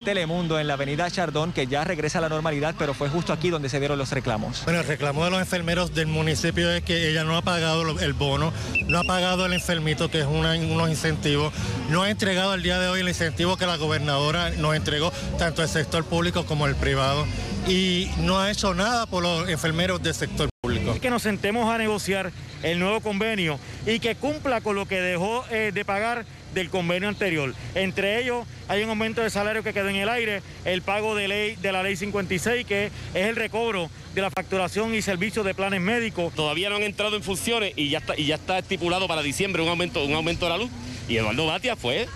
[0.05, 3.49] Telemundo en la avenida Chardón, que ya regresa a la normalidad, pero fue justo aquí
[3.49, 4.63] donde se dieron los reclamos.
[4.63, 8.13] Bueno, el reclamo de los enfermeros del municipio es que ella no ha pagado el
[8.13, 8.53] bono,
[8.87, 11.51] no ha pagado el enfermito, que es unos incentivos,
[11.89, 15.63] no ha entregado al día de hoy el incentivo que la gobernadora nos entregó, tanto
[15.63, 17.25] el sector público como el privado,
[17.67, 20.99] y no ha hecho nada por los enfermeros del sector público.
[20.99, 22.31] Que nos sentemos a negociar
[22.63, 27.09] el nuevo convenio y que cumpla con lo que dejó eh, de pagar del convenio
[27.09, 27.53] anterior.
[27.75, 31.27] Entre ellos hay un aumento de salario que quedó en el aire, el pago de,
[31.27, 35.53] ley, de la ley 56, que es el recobro de la facturación y servicio de
[35.53, 36.33] planes médicos.
[36.33, 39.61] Todavía no han entrado en funciones y ya está, y ya está estipulado para diciembre
[39.61, 40.69] un aumento, un aumento de la luz.
[41.07, 42.07] Y Eduardo Batia fue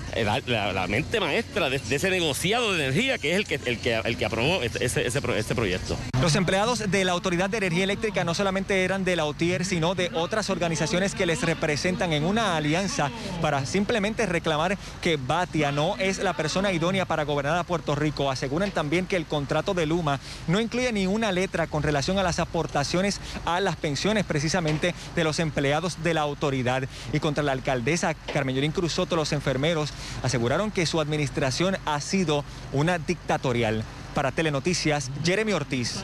[0.47, 4.17] la, mente maestra de, ese negociado de energía que es el que, el que, el
[4.17, 5.95] que aprobó este, ese, ese, ese, proyecto.
[6.21, 9.93] Los empleados de la Autoridad de Energía Eléctrica no solamente eran de la OTIER, sino
[9.93, 13.11] de otras organizaciones que les representan en una alianza
[13.41, 18.31] para simplemente reclamar que Batia no es la persona idónea para gobernar a Puerto Rico.
[18.31, 22.23] Aseguran también que el contrato de Luma no incluye ni una letra con relación a
[22.23, 26.83] las aportaciones a las pensiones precisamente de los empleados de la autoridad.
[27.13, 29.91] Y contra la alcaldesa Carmen Yolín Cruz Soto, los enfermeros
[30.23, 33.83] aseguraron que su administración ha sido una dictatorial.
[34.15, 36.01] Para Telenoticias, Jeremy Ortiz.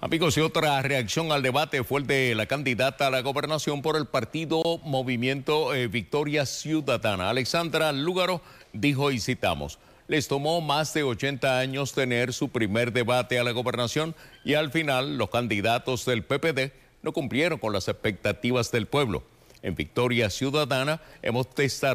[0.00, 3.96] Amigos, y otra reacción al debate fue el de la candidata a la gobernación por
[3.96, 7.28] el partido Movimiento eh, Victoria Ciudadana.
[7.28, 8.40] Alexandra Lúgaro
[8.72, 13.50] dijo y citamos, les tomó más de 80 años tener su primer debate a la
[13.50, 14.14] gobernación
[14.44, 16.70] y al final los candidatos del PPD
[17.02, 19.24] no cumplieron con las expectativas del pueblo.
[19.68, 21.92] En Victoria Ciudadana hemos testado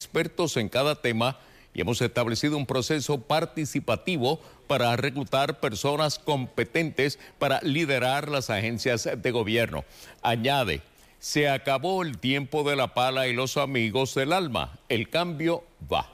[0.00, 1.40] expertos en cada tema
[1.74, 9.30] y hemos establecido un proceso participativo para reclutar personas competentes para liderar las agencias de
[9.32, 9.84] gobierno.
[10.22, 10.82] Añade,
[11.18, 14.78] se acabó el tiempo de la pala y los amigos del alma.
[14.88, 16.08] El cambio va.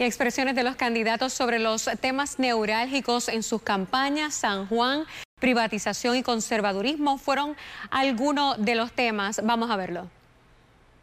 [0.00, 4.34] Y expresiones de los candidatos sobre los temas neurálgicos en sus campañas.
[4.34, 5.06] San Juan,
[5.38, 7.56] privatización y conservadurismo fueron
[7.90, 9.40] algunos de los temas.
[9.44, 10.08] Vamos a verlo.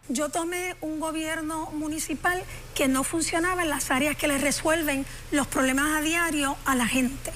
[0.08, 2.44] Yo tomé un gobierno municipal
[2.76, 6.86] que no funcionaba en las áreas que le resuelven los problemas a diario a la
[6.86, 7.32] gente.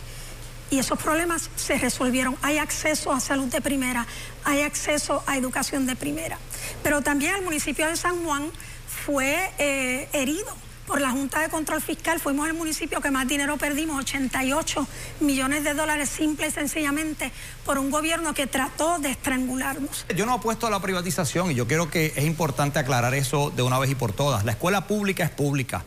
[0.69, 2.37] Y esos problemas se resolvieron.
[2.43, 4.05] Hay acceso a salud de primera,
[4.43, 6.37] hay acceso a educación de primera.
[6.83, 8.51] Pero también el municipio de San Juan
[8.87, 10.55] fue eh, herido
[10.89, 12.19] por la Junta de Control Fiscal.
[12.19, 14.87] Fuimos el municipio que más dinero perdimos, 88
[15.19, 17.31] millones de dólares, simple y sencillamente
[17.63, 20.07] por un gobierno que trató de estrangularnos.
[20.15, 23.61] Yo no apuesto a la privatización y yo creo que es importante aclarar eso de
[23.61, 24.43] una vez y por todas.
[24.45, 25.85] La escuela pública es pública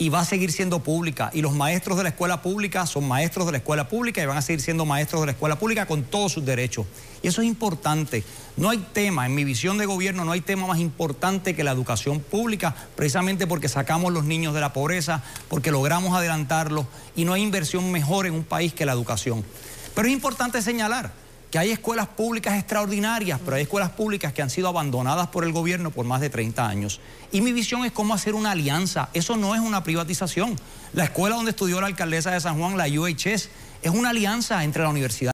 [0.00, 1.30] y va a seguir siendo pública.
[1.34, 4.38] Y los maestros de la escuela pública son maestros de la escuela pública y van
[4.38, 6.86] a seguir siendo maestros de la escuela pública con todos sus derechos.
[7.22, 8.24] Y eso es importante.
[8.56, 11.72] No hay tema, en mi visión de gobierno, no hay tema más importante que la
[11.72, 17.34] educación pública, precisamente porque sacamos los niños de la pobreza, porque logramos adelantarlos y no
[17.34, 19.44] hay inversión mejor en un país que la educación.
[19.94, 21.12] Pero es importante señalar
[21.50, 25.52] que hay escuelas públicas extraordinarias, pero hay escuelas públicas que han sido abandonadas por el
[25.52, 27.00] gobierno por más de 30 años.
[27.32, 29.08] Y mi visión es cómo hacer una alianza.
[29.14, 30.56] Eso no es una privatización.
[30.92, 33.24] La escuela donde estudió la alcaldesa de San Juan, la UHS,
[33.82, 35.32] es una alianza entre la universidad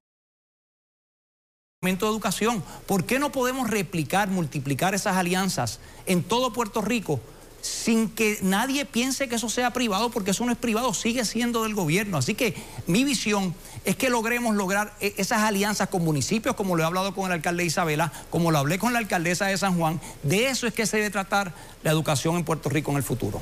[1.82, 2.64] de educación.
[2.86, 7.20] ¿Por qué no podemos replicar, multiplicar esas alianzas en todo Puerto Rico
[7.66, 11.64] sin que nadie piense que eso sea privado, porque eso no es privado, sigue siendo
[11.64, 12.18] del gobierno.
[12.18, 12.54] Así que
[12.86, 13.54] mi visión
[13.84, 17.32] es que logremos lograr e-, esas alianzas con municipios, como lo he hablado con el
[17.32, 20.00] alcalde Isabela, como lo hablé con la alcaldesa de San Juan.
[20.22, 21.52] De eso es que se debe tratar
[21.82, 23.40] la educación en Puerto Rico en el futuro.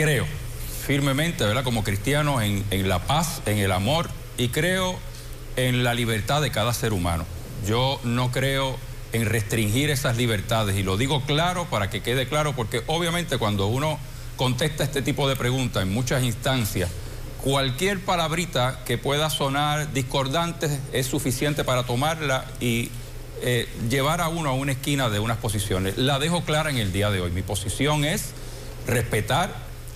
[0.00, 0.24] creo
[0.86, 1.62] firmemente, ¿verdad?
[1.62, 4.98] Como cristiano, en, en la paz, en el amor y creo
[5.56, 7.26] en la libertad de cada ser humano.
[7.66, 8.78] Yo no creo
[9.12, 13.66] en restringir esas libertades y lo digo claro para que quede claro porque obviamente cuando
[13.66, 13.98] uno
[14.36, 16.90] contesta este tipo de preguntas en muchas instancias,
[17.42, 22.90] cualquier palabrita que pueda sonar discordante es suficiente para tomarla y
[23.42, 25.96] eh, llevar a uno a una esquina de unas posiciones.
[25.96, 27.30] La dejo clara en el día de hoy.
[27.30, 28.32] Mi posición es
[28.86, 29.54] respetar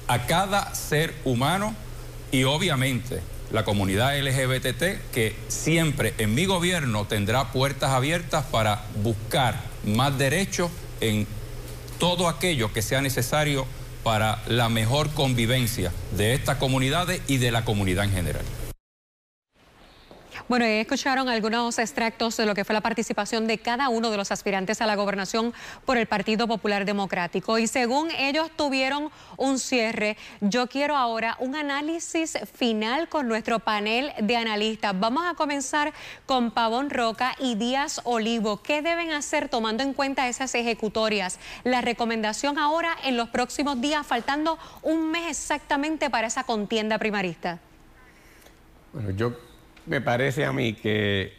[0.08, 1.74] a cada ser humano
[2.32, 3.20] y obviamente
[3.54, 10.72] la comunidad LGBT que siempre en mi gobierno tendrá puertas abiertas para buscar más derechos
[11.00, 11.24] en
[12.00, 13.64] todo aquello que sea necesario
[14.02, 18.42] para la mejor convivencia de estas comunidades y de la comunidad en general.
[20.46, 24.30] Bueno, escucharon algunos extractos de lo que fue la participación de cada uno de los
[24.30, 25.54] aspirantes a la gobernación
[25.86, 27.58] por el Partido Popular Democrático.
[27.58, 34.12] Y según ellos tuvieron un cierre, yo quiero ahora un análisis final con nuestro panel
[34.20, 34.92] de analistas.
[35.00, 35.94] Vamos a comenzar
[36.26, 38.60] con Pavón Roca y Díaz Olivo.
[38.60, 41.38] ¿Qué deben hacer tomando en cuenta esas ejecutorias?
[41.64, 47.60] La recomendación ahora en los próximos días, faltando un mes exactamente para esa contienda primarista.
[48.92, 49.32] Bueno, yo
[49.86, 51.32] me parece a mí que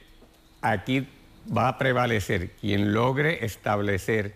[0.61, 1.07] aquí
[1.55, 4.35] va a prevalecer quien logre establecer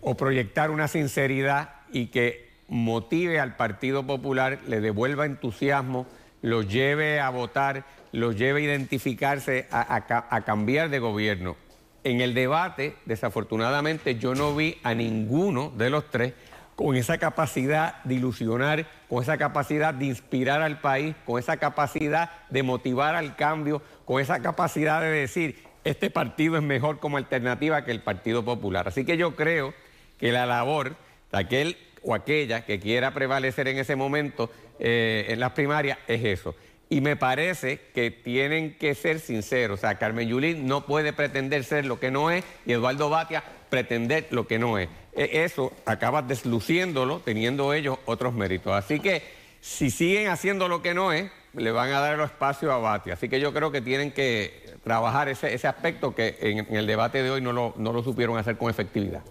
[0.00, 6.06] o proyectar una sinceridad y que motive al Partido Popular, le devuelva entusiasmo,
[6.42, 11.56] lo lleve a votar, lo lleve a identificarse, a, cambiar de gobierno.
[12.04, 16.34] En el debate, desafortunadamente, yo no vi a ninguno de los tres
[16.76, 22.30] con esa capacidad de ilusionar, con esa capacidad de inspirar al país, con esa capacidad
[22.50, 27.84] de motivar al cambio, con esa capacidad de decir, este partido es mejor como alternativa
[27.84, 28.88] que el Partido Popular.
[28.88, 29.74] Así que yo creo
[30.18, 30.96] que la labor
[31.30, 36.24] de aquel o aquella que quiera prevalecer en ese momento eh, en las primarias es
[36.24, 36.54] eso.
[36.90, 39.78] Y me parece que tienen que ser sinceros.
[39.78, 43.42] O sea, Carmen Yulín no puede pretender ser lo que no es y Eduardo Batia
[43.70, 44.88] pretender lo que no es.
[45.14, 48.72] E, eso acaba desluciéndolo teniendo ellos otros méritos.
[48.72, 49.22] Así que
[49.60, 53.14] si siguen haciendo lo que no es, le van a dar el espacio a Batia.
[53.14, 57.30] Así que yo creo que tienen que trabajar ese, aspecto que en, el debate de
[57.30, 59.22] hoy no lo, no lo supieron hacer con efectividad.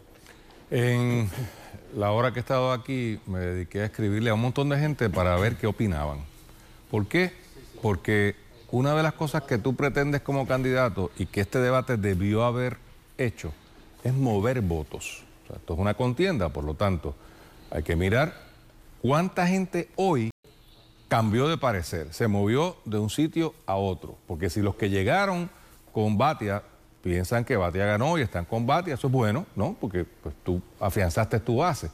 [0.72, 1.30] En
[1.96, 5.10] la hora que he estado aquí me dediqué a escribirle a un montón de gente
[5.10, 6.20] para ver qué opinaban.
[6.90, 7.43] ¿Por qué?
[7.84, 8.38] Porque
[8.72, 12.78] una de las cosas que tú pretendes como candidato y que este debate debió haber
[13.18, 13.52] hecho
[14.06, 15.22] es mover votos.
[15.54, 17.14] esto es una contienda, por lo tanto,
[17.70, 18.34] hay que mirar
[19.02, 20.32] cuánta gente hoy
[21.10, 24.16] cambió de parecer, se movió de un sitio a otro.
[24.28, 25.50] Porque si los que llegaron
[25.92, 26.64] con Batia
[27.04, 29.76] piensan que Batia ganó y están con Batia, eso es bueno, ¿no?
[29.78, 31.92] Porque pues, tú afianzaste tu base.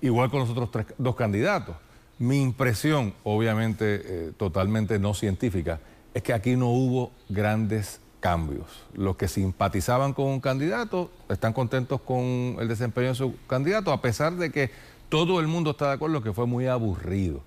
[0.00, 1.76] Igual con los otros dos candidatos.
[2.20, 5.80] Mi impresión, obviamente eh, totalmente no científica,
[6.12, 8.66] es que aquí no hubo grandes cambios.
[8.92, 12.18] Los que simpatizaban con un candidato están contentos con
[12.60, 14.70] el desempeño de su candidato, a pesar de que
[15.08, 17.40] todo el mundo está de acuerdo que fue muy aburrido.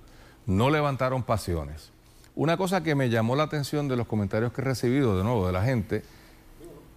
[0.47, 1.91] No levantaron pasiones.
[2.33, 5.45] Una cosa que me llamó la atención de los comentarios que he recibido de nuevo
[5.45, 6.01] de la gente,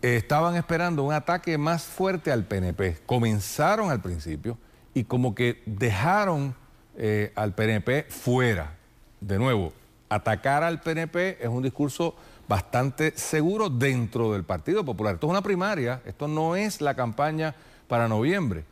[0.00, 3.00] estaban esperando un ataque más fuerte al PNP.
[3.04, 4.56] Comenzaron al principio
[4.94, 6.54] y como que dejaron
[6.97, 8.74] eh, al PNP fuera.
[9.20, 9.72] De nuevo,
[10.09, 12.14] atacar al PNP es un discurso
[12.49, 15.14] bastante seguro dentro del Partido Popular.
[15.14, 17.55] Esto es una primaria, esto no es la campaña
[17.88, 18.64] para noviembre.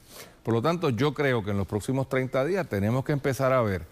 [0.43, 3.63] Por lo tanto, yo creo que en los próximos 30 días tenemos que empezar a
[3.63, 3.87] ver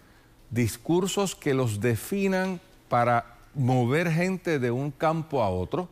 [0.51, 5.89] discursos que los definan para mover gente de un campo a otro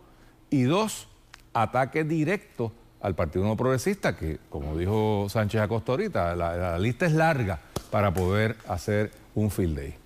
[0.50, 1.08] y dos,
[1.52, 7.06] ataque directo al Partido No Progresista, que como dijo Sánchez Acosta ahorita, la, la lista
[7.06, 10.00] es larga para poder hacer un field day.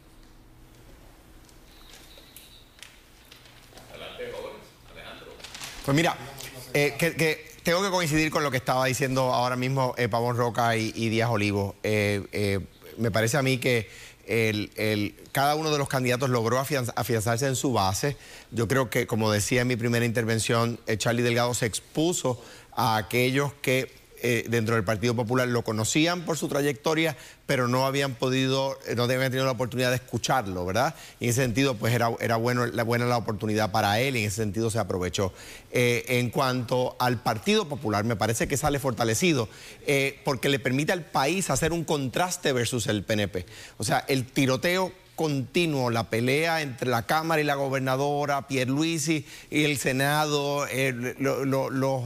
[5.85, 6.17] Pues mira,
[6.73, 10.77] eh, que, tengo que coincidir con lo que estaba diciendo ahora mismo eh, Pavón Roca
[10.77, 11.77] y, Díaz Olivo.
[11.83, 12.59] Eh,
[12.97, 13.91] me parece a mí que
[14.27, 18.17] el, cada uno de los candidatos logró afianzarse en su base.
[18.51, 22.43] Yo creo que, como decía en mi primera intervención, Charlie Delgado se expuso
[22.77, 24.05] a aquellos que
[24.49, 27.15] dentro del Partido Popular lo conocían por su trayectoria,
[27.47, 30.95] pero no habían podido, no habían tenido la oportunidad de escucharlo, ¿verdad?
[31.21, 34.27] Y en ese sentido, pues era, era la, buena la oportunidad para él y en
[34.27, 35.33] ese sentido se aprovechó.
[35.71, 39.49] Eh, en cuanto al Partido Popular, me parece que sale fortalecido
[39.87, 43.45] eh, porque le permite al país hacer un contraste versus el PNP.
[43.77, 49.65] O sea, el tiroteo continuo la pelea entre la Cámara y la gobernadora, Pierluisi y
[49.65, 51.15] el Senado, eh,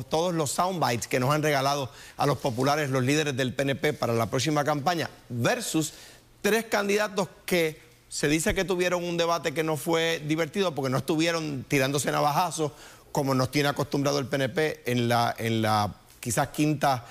[0.09, 4.12] todos los soundbites que nos han regalado a los populares, los líderes del PNP para
[4.12, 5.94] la próxima campaña, versus
[6.40, 10.98] tres candidatos que se dice que tuvieron un debate que no fue divertido porque no
[10.98, 12.72] estuvieron tirándose navajazos
[13.12, 17.05] como nos tiene acostumbrado el PNP en la quizás quinta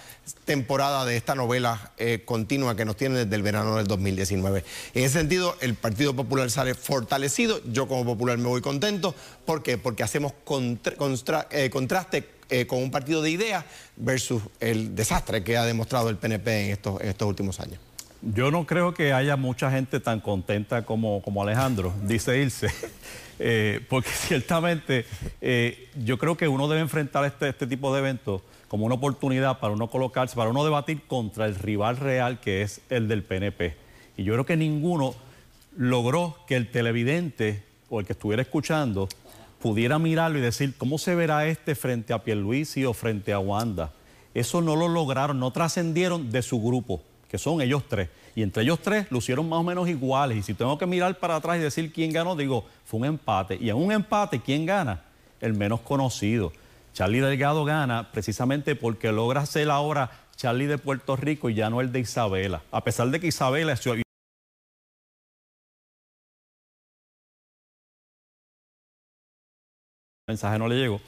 [0.45, 4.63] temporada de esta novela eh, continua que nos tiene desde el verano del 2019.
[4.93, 9.15] En ese sentido, el Partido Popular sale fortalecido, yo como popular me voy contento.
[9.45, 9.77] ¿Por qué?
[9.77, 10.33] Porque hacemos
[11.51, 16.17] eh, contraste eh, con un partido de ideas versus el desastre que ha demostrado el
[16.17, 17.79] PNP en estos, últimos años.
[18.21, 22.67] Yo no creo que haya mucha gente tan contenta como, como Alejandro, dice Ilse,
[23.89, 25.05] porque ciertamente
[26.03, 29.73] yo creo que uno debe enfrentar este, este tipo de eventos como una oportunidad para
[29.73, 33.75] uno colocarse, para uno debatir contra el rival real que es el del PNP.
[34.17, 35.15] Y yo creo que ninguno
[35.77, 39.07] logró que el televidente o el que estuviera escuchando
[39.61, 43.91] pudiera mirarlo y decir cómo se verá este frente a Pierluisi o frente a Wanda.
[44.33, 48.09] Eso no lo lograron, no trascendieron de su grupo, que son ellos tres.
[48.35, 50.37] Y entre ellos tres lucieron más o menos iguales.
[50.37, 53.57] Y si tengo que mirar para atrás y decir quién ganó, digo, fue un empate.
[53.59, 55.01] Y en un empate, ¿quién gana?
[55.41, 56.51] El menos conocido.
[56.97, 61.79] Charlie Delgado gana precisamente porque logra ser ahora Charlie de Puerto Rico y ya no
[61.79, 62.63] el de Isabela.
[62.71, 64.01] A pesar de que Isabela es el
[70.27, 70.99] mensaje no le llegó.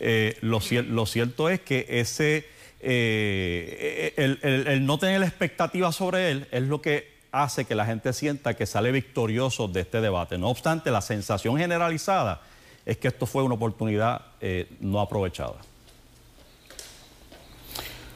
[0.00, 2.44] Eh, lo, cier- lo cierto es que ese
[2.80, 7.86] eh, el, el- el no tener expectativa sobre él es lo que hace que la
[7.86, 10.38] gente sienta que sale victorioso de este debate.
[10.38, 12.42] No obstante, la sensación generalizada
[12.86, 15.56] es que esto fue una oportunidad eh, no aprovechada.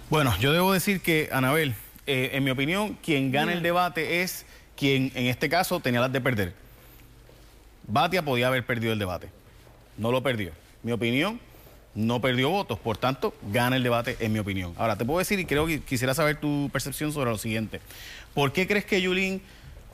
[0.09, 1.75] Bueno, yo debo decir que, Anabel,
[2.07, 4.47] eh, en mi opinión, quien gana el debate es
[4.77, 6.55] quien, en este caso, tenía las de perder.
[7.87, 9.29] Batia podía haber perdido el debate.
[9.99, 10.53] No lo perdió.
[10.83, 11.41] Mi opinión,
[11.95, 12.79] no perdió votos.
[12.79, 14.75] Por tanto, gana el debate, en mi opinión.
[14.79, 17.81] Ahora, te puedo decir, y creo que quisiera saber tu percepción sobre lo siguiente.
[18.35, 19.43] ¿Por qué crees que Yulín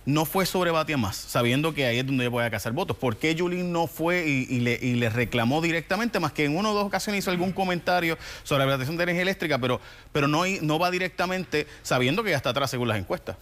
[0.06, 2.96] no fue sobre Batia más, sabiendo que ahí es donde ella puede cazar votos?
[2.96, 6.84] ¿Por qué Yulín no fue y, le, reclamó directamente, más que en una o dos
[6.86, 9.80] ocasiones hizo algún comentario sobre la privatización de energía eléctrica, pero,
[10.28, 13.36] no, va directamente sabiendo que ya está atrás según las encuestas?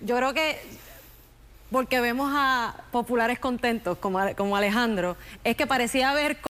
[0.00, 0.58] Yo creo que
[1.70, 4.18] porque vemos a populares contentos como,
[4.56, 6.48] Alejandro, es que parecía haber co-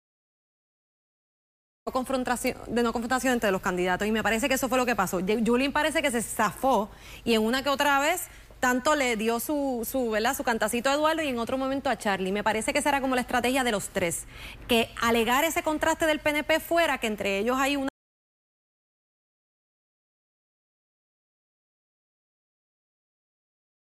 [1.93, 4.97] confrontación, de no confrontación entre los candidatos y me parece que eso fue lo que
[4.97, 5.20] pasó.
[5.20, 6.91] Yulín parece que se zafó
[7.24, 8.28] y en una que otra vez
[8.62, 10.36] tanto le dio su, su, ¿verdad?
[10.36, 12.30] su cantacito a Eduardo y en otro momento a Charlie.
[12.30, 14.24] Me parece que esa era como la estrategia de los tres,
[14.68, 17.88] que alegar ese contraste del PNP fuera que entre ellos hay una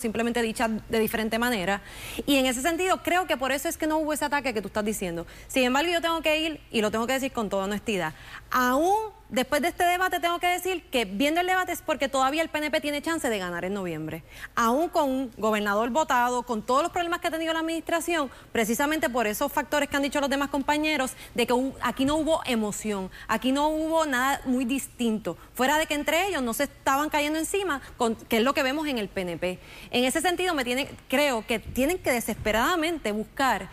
[0.01, 1.83] simplemente dicha de diferente manera.
[2.25, 4.63] Y en ese sentido, creo que por eso es que no hubo ese ataque que
[4.63, 5.27] tú estás diciendo.
[5.47, 8.15] Sin embargo, yo tengo que ir, y lo tengo que decir con toda honestidad,
[8.51, 8.97] aún
[9.35, 12.49] después de este debate tengo que decir que viendo el debate es porque todavía el
[12.49, 14.23] PNP tiene chance de ganar en noviembre.
[14.55, 19.11] Aún con un gobernador votado, con todos los problemas que ha tenido la administración, precisamente
[19.11, 23.11] por esos factores que han dicho los demás compañeros, de que aquí no hubo emoción,
[23.27, 27.39] aquí no hubo nada muy distinto, fuera de que entre ellos no se estaban cayendo
[27.39, 29.59] encima, con, que es lo que vemos en el PNP.
[29.91, 30.65] En ese sentido, me
[31.09, 33.69] creo que tienen que desesperadamente buscar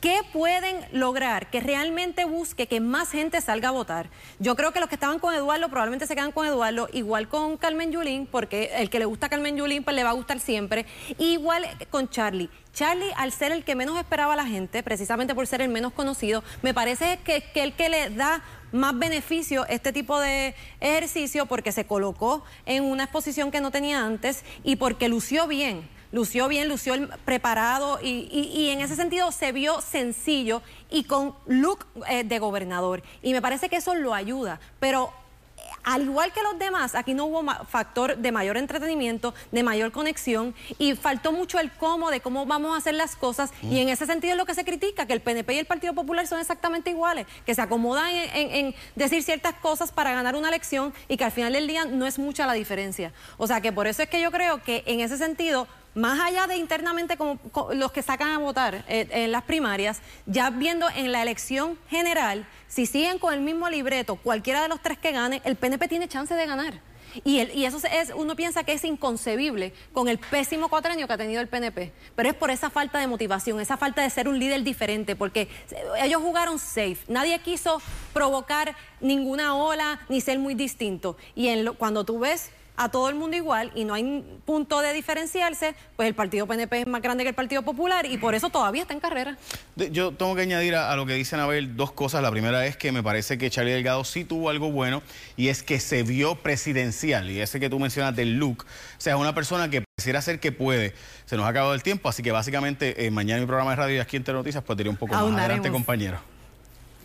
[0.00, 4.10] ¿Qué pueden lograr que realmente busque que más gente salga a votar?
[4.38, 7.56] Yo creo que los que estaban con Eduardo probablemente se quedan con Eduardo, igual con
[7.56, 10.86] Carmen Yulín, porque el que le gusta Carmen Yulín pues le va a gustar siempre,
[11.18, 12.48] igual con Charlie.
[12.72, 15.92] Charlie, al ser el que menos esperaba a la gente, precisamente por ser el menos
[15.92, 21.46] conocido, me parece que, que el que le da más beneficio este tipo de ejercicio
[21.46, 26.48] porque se colocó en una exposición que no tenía antes y porque lució bien lució
[26.48, 26.94] bien, lució
[27.24, 32.38] preparado y, y- y en ese sentido se vio sencillo y con look eh, de
[32.38, 33.02] gobernador.
[33.22, 34.58] Y me parece que eso lo ayuda.
[34.80, 35.12] Pero
[35.58, 39.92] eh, al igual que los demás, aquí no hubo factor de mayor entretenimiento, de mayor
[39.92, 43.88] conexión y faltó mucho el cómo de cómo vamos a hacer las cosas y en
[43.88, 46.40] ese sentido es lo que se critica, que el PNP y el Partido Popular son
[46.40, 50.94] exactamente iguales, que se acomodan en, en- en decir ciertas cosas para ganar una elección
[51.08, 53.12] y que al final del día no es mucha la diferencia.
[53.36, 56.46] O sea que por eso es que yo creo que en ese sentido más allá
[56.46, 60.86] de internamente como, co- los que sacan a votar eh, en las primarias, ya viendo
[60.94, 65.12] en la elección general, si siguen con el mismo libreto, cualquiera de los tres que
[65.12, 66.80] gane, el PNP tiene chance de ganar.
[67.24, 71.14] Y, el- y eso es, uno piensa que es inconcebible con el pésimo cuatrenio que
[71.14, 71.90] ha tenido el PNP.
[72.14, 75.48] Pero es por esa falta de motivación, esa falta de ser un líder diferente, porque
[75.66, 76.98] se- ellos jugaron safe.
[77.08, 77.80] Nadie quiso
[78.12, 81.16] provocar ninguna ola ni ser muy distinto.
[81.34, 84.80] Y en lo- cuando tú ves a todo el mundo igual y no hay punto
[84.80, 88.34] de diferenciarse, pues el partido PNP es más grande que el Partido Popular y por
[88.34, 89.36] eso todavía está en carrera.
[89.76, 92.22] Yo tengo que añadir a, a lo que dice Anabel dos cosas.
[92.22, 95.02] La primera es que me parece que Charlie Delgado sí tuvo algo bueno
[95.36, 97.30] y es que se vio presidencial.
[97.30, 100.38] Y ese que tú mencionas del look, o sea, es una persona que pareciera ser
[100.38, 100.94] que puede.
[101.26, 103.96] Se nos ha acabado el tiempo, así que básicamente eh, mañana mi programa de radio
[103.96, 105.22] y aquí en Telenoticias pues diré un poco más.
[105.22, 105.50] Ahondaremos.
[105.50, 106.37] Adelante, compañero.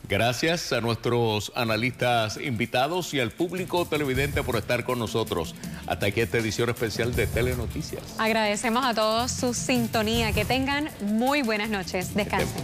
[0.10, 5.56] Gracias a nuestros analistas invitados y al público televidente por estar con nosotros.
[5.88, 8.04] Hasta aquí esta edición especial de Telenoticias.
[8.20, 10.34] Agradecemos a todos su sintonía.
[10.34, 12.14] Que tengan muy buenas noches.
[12.14, 12.64] Descansen.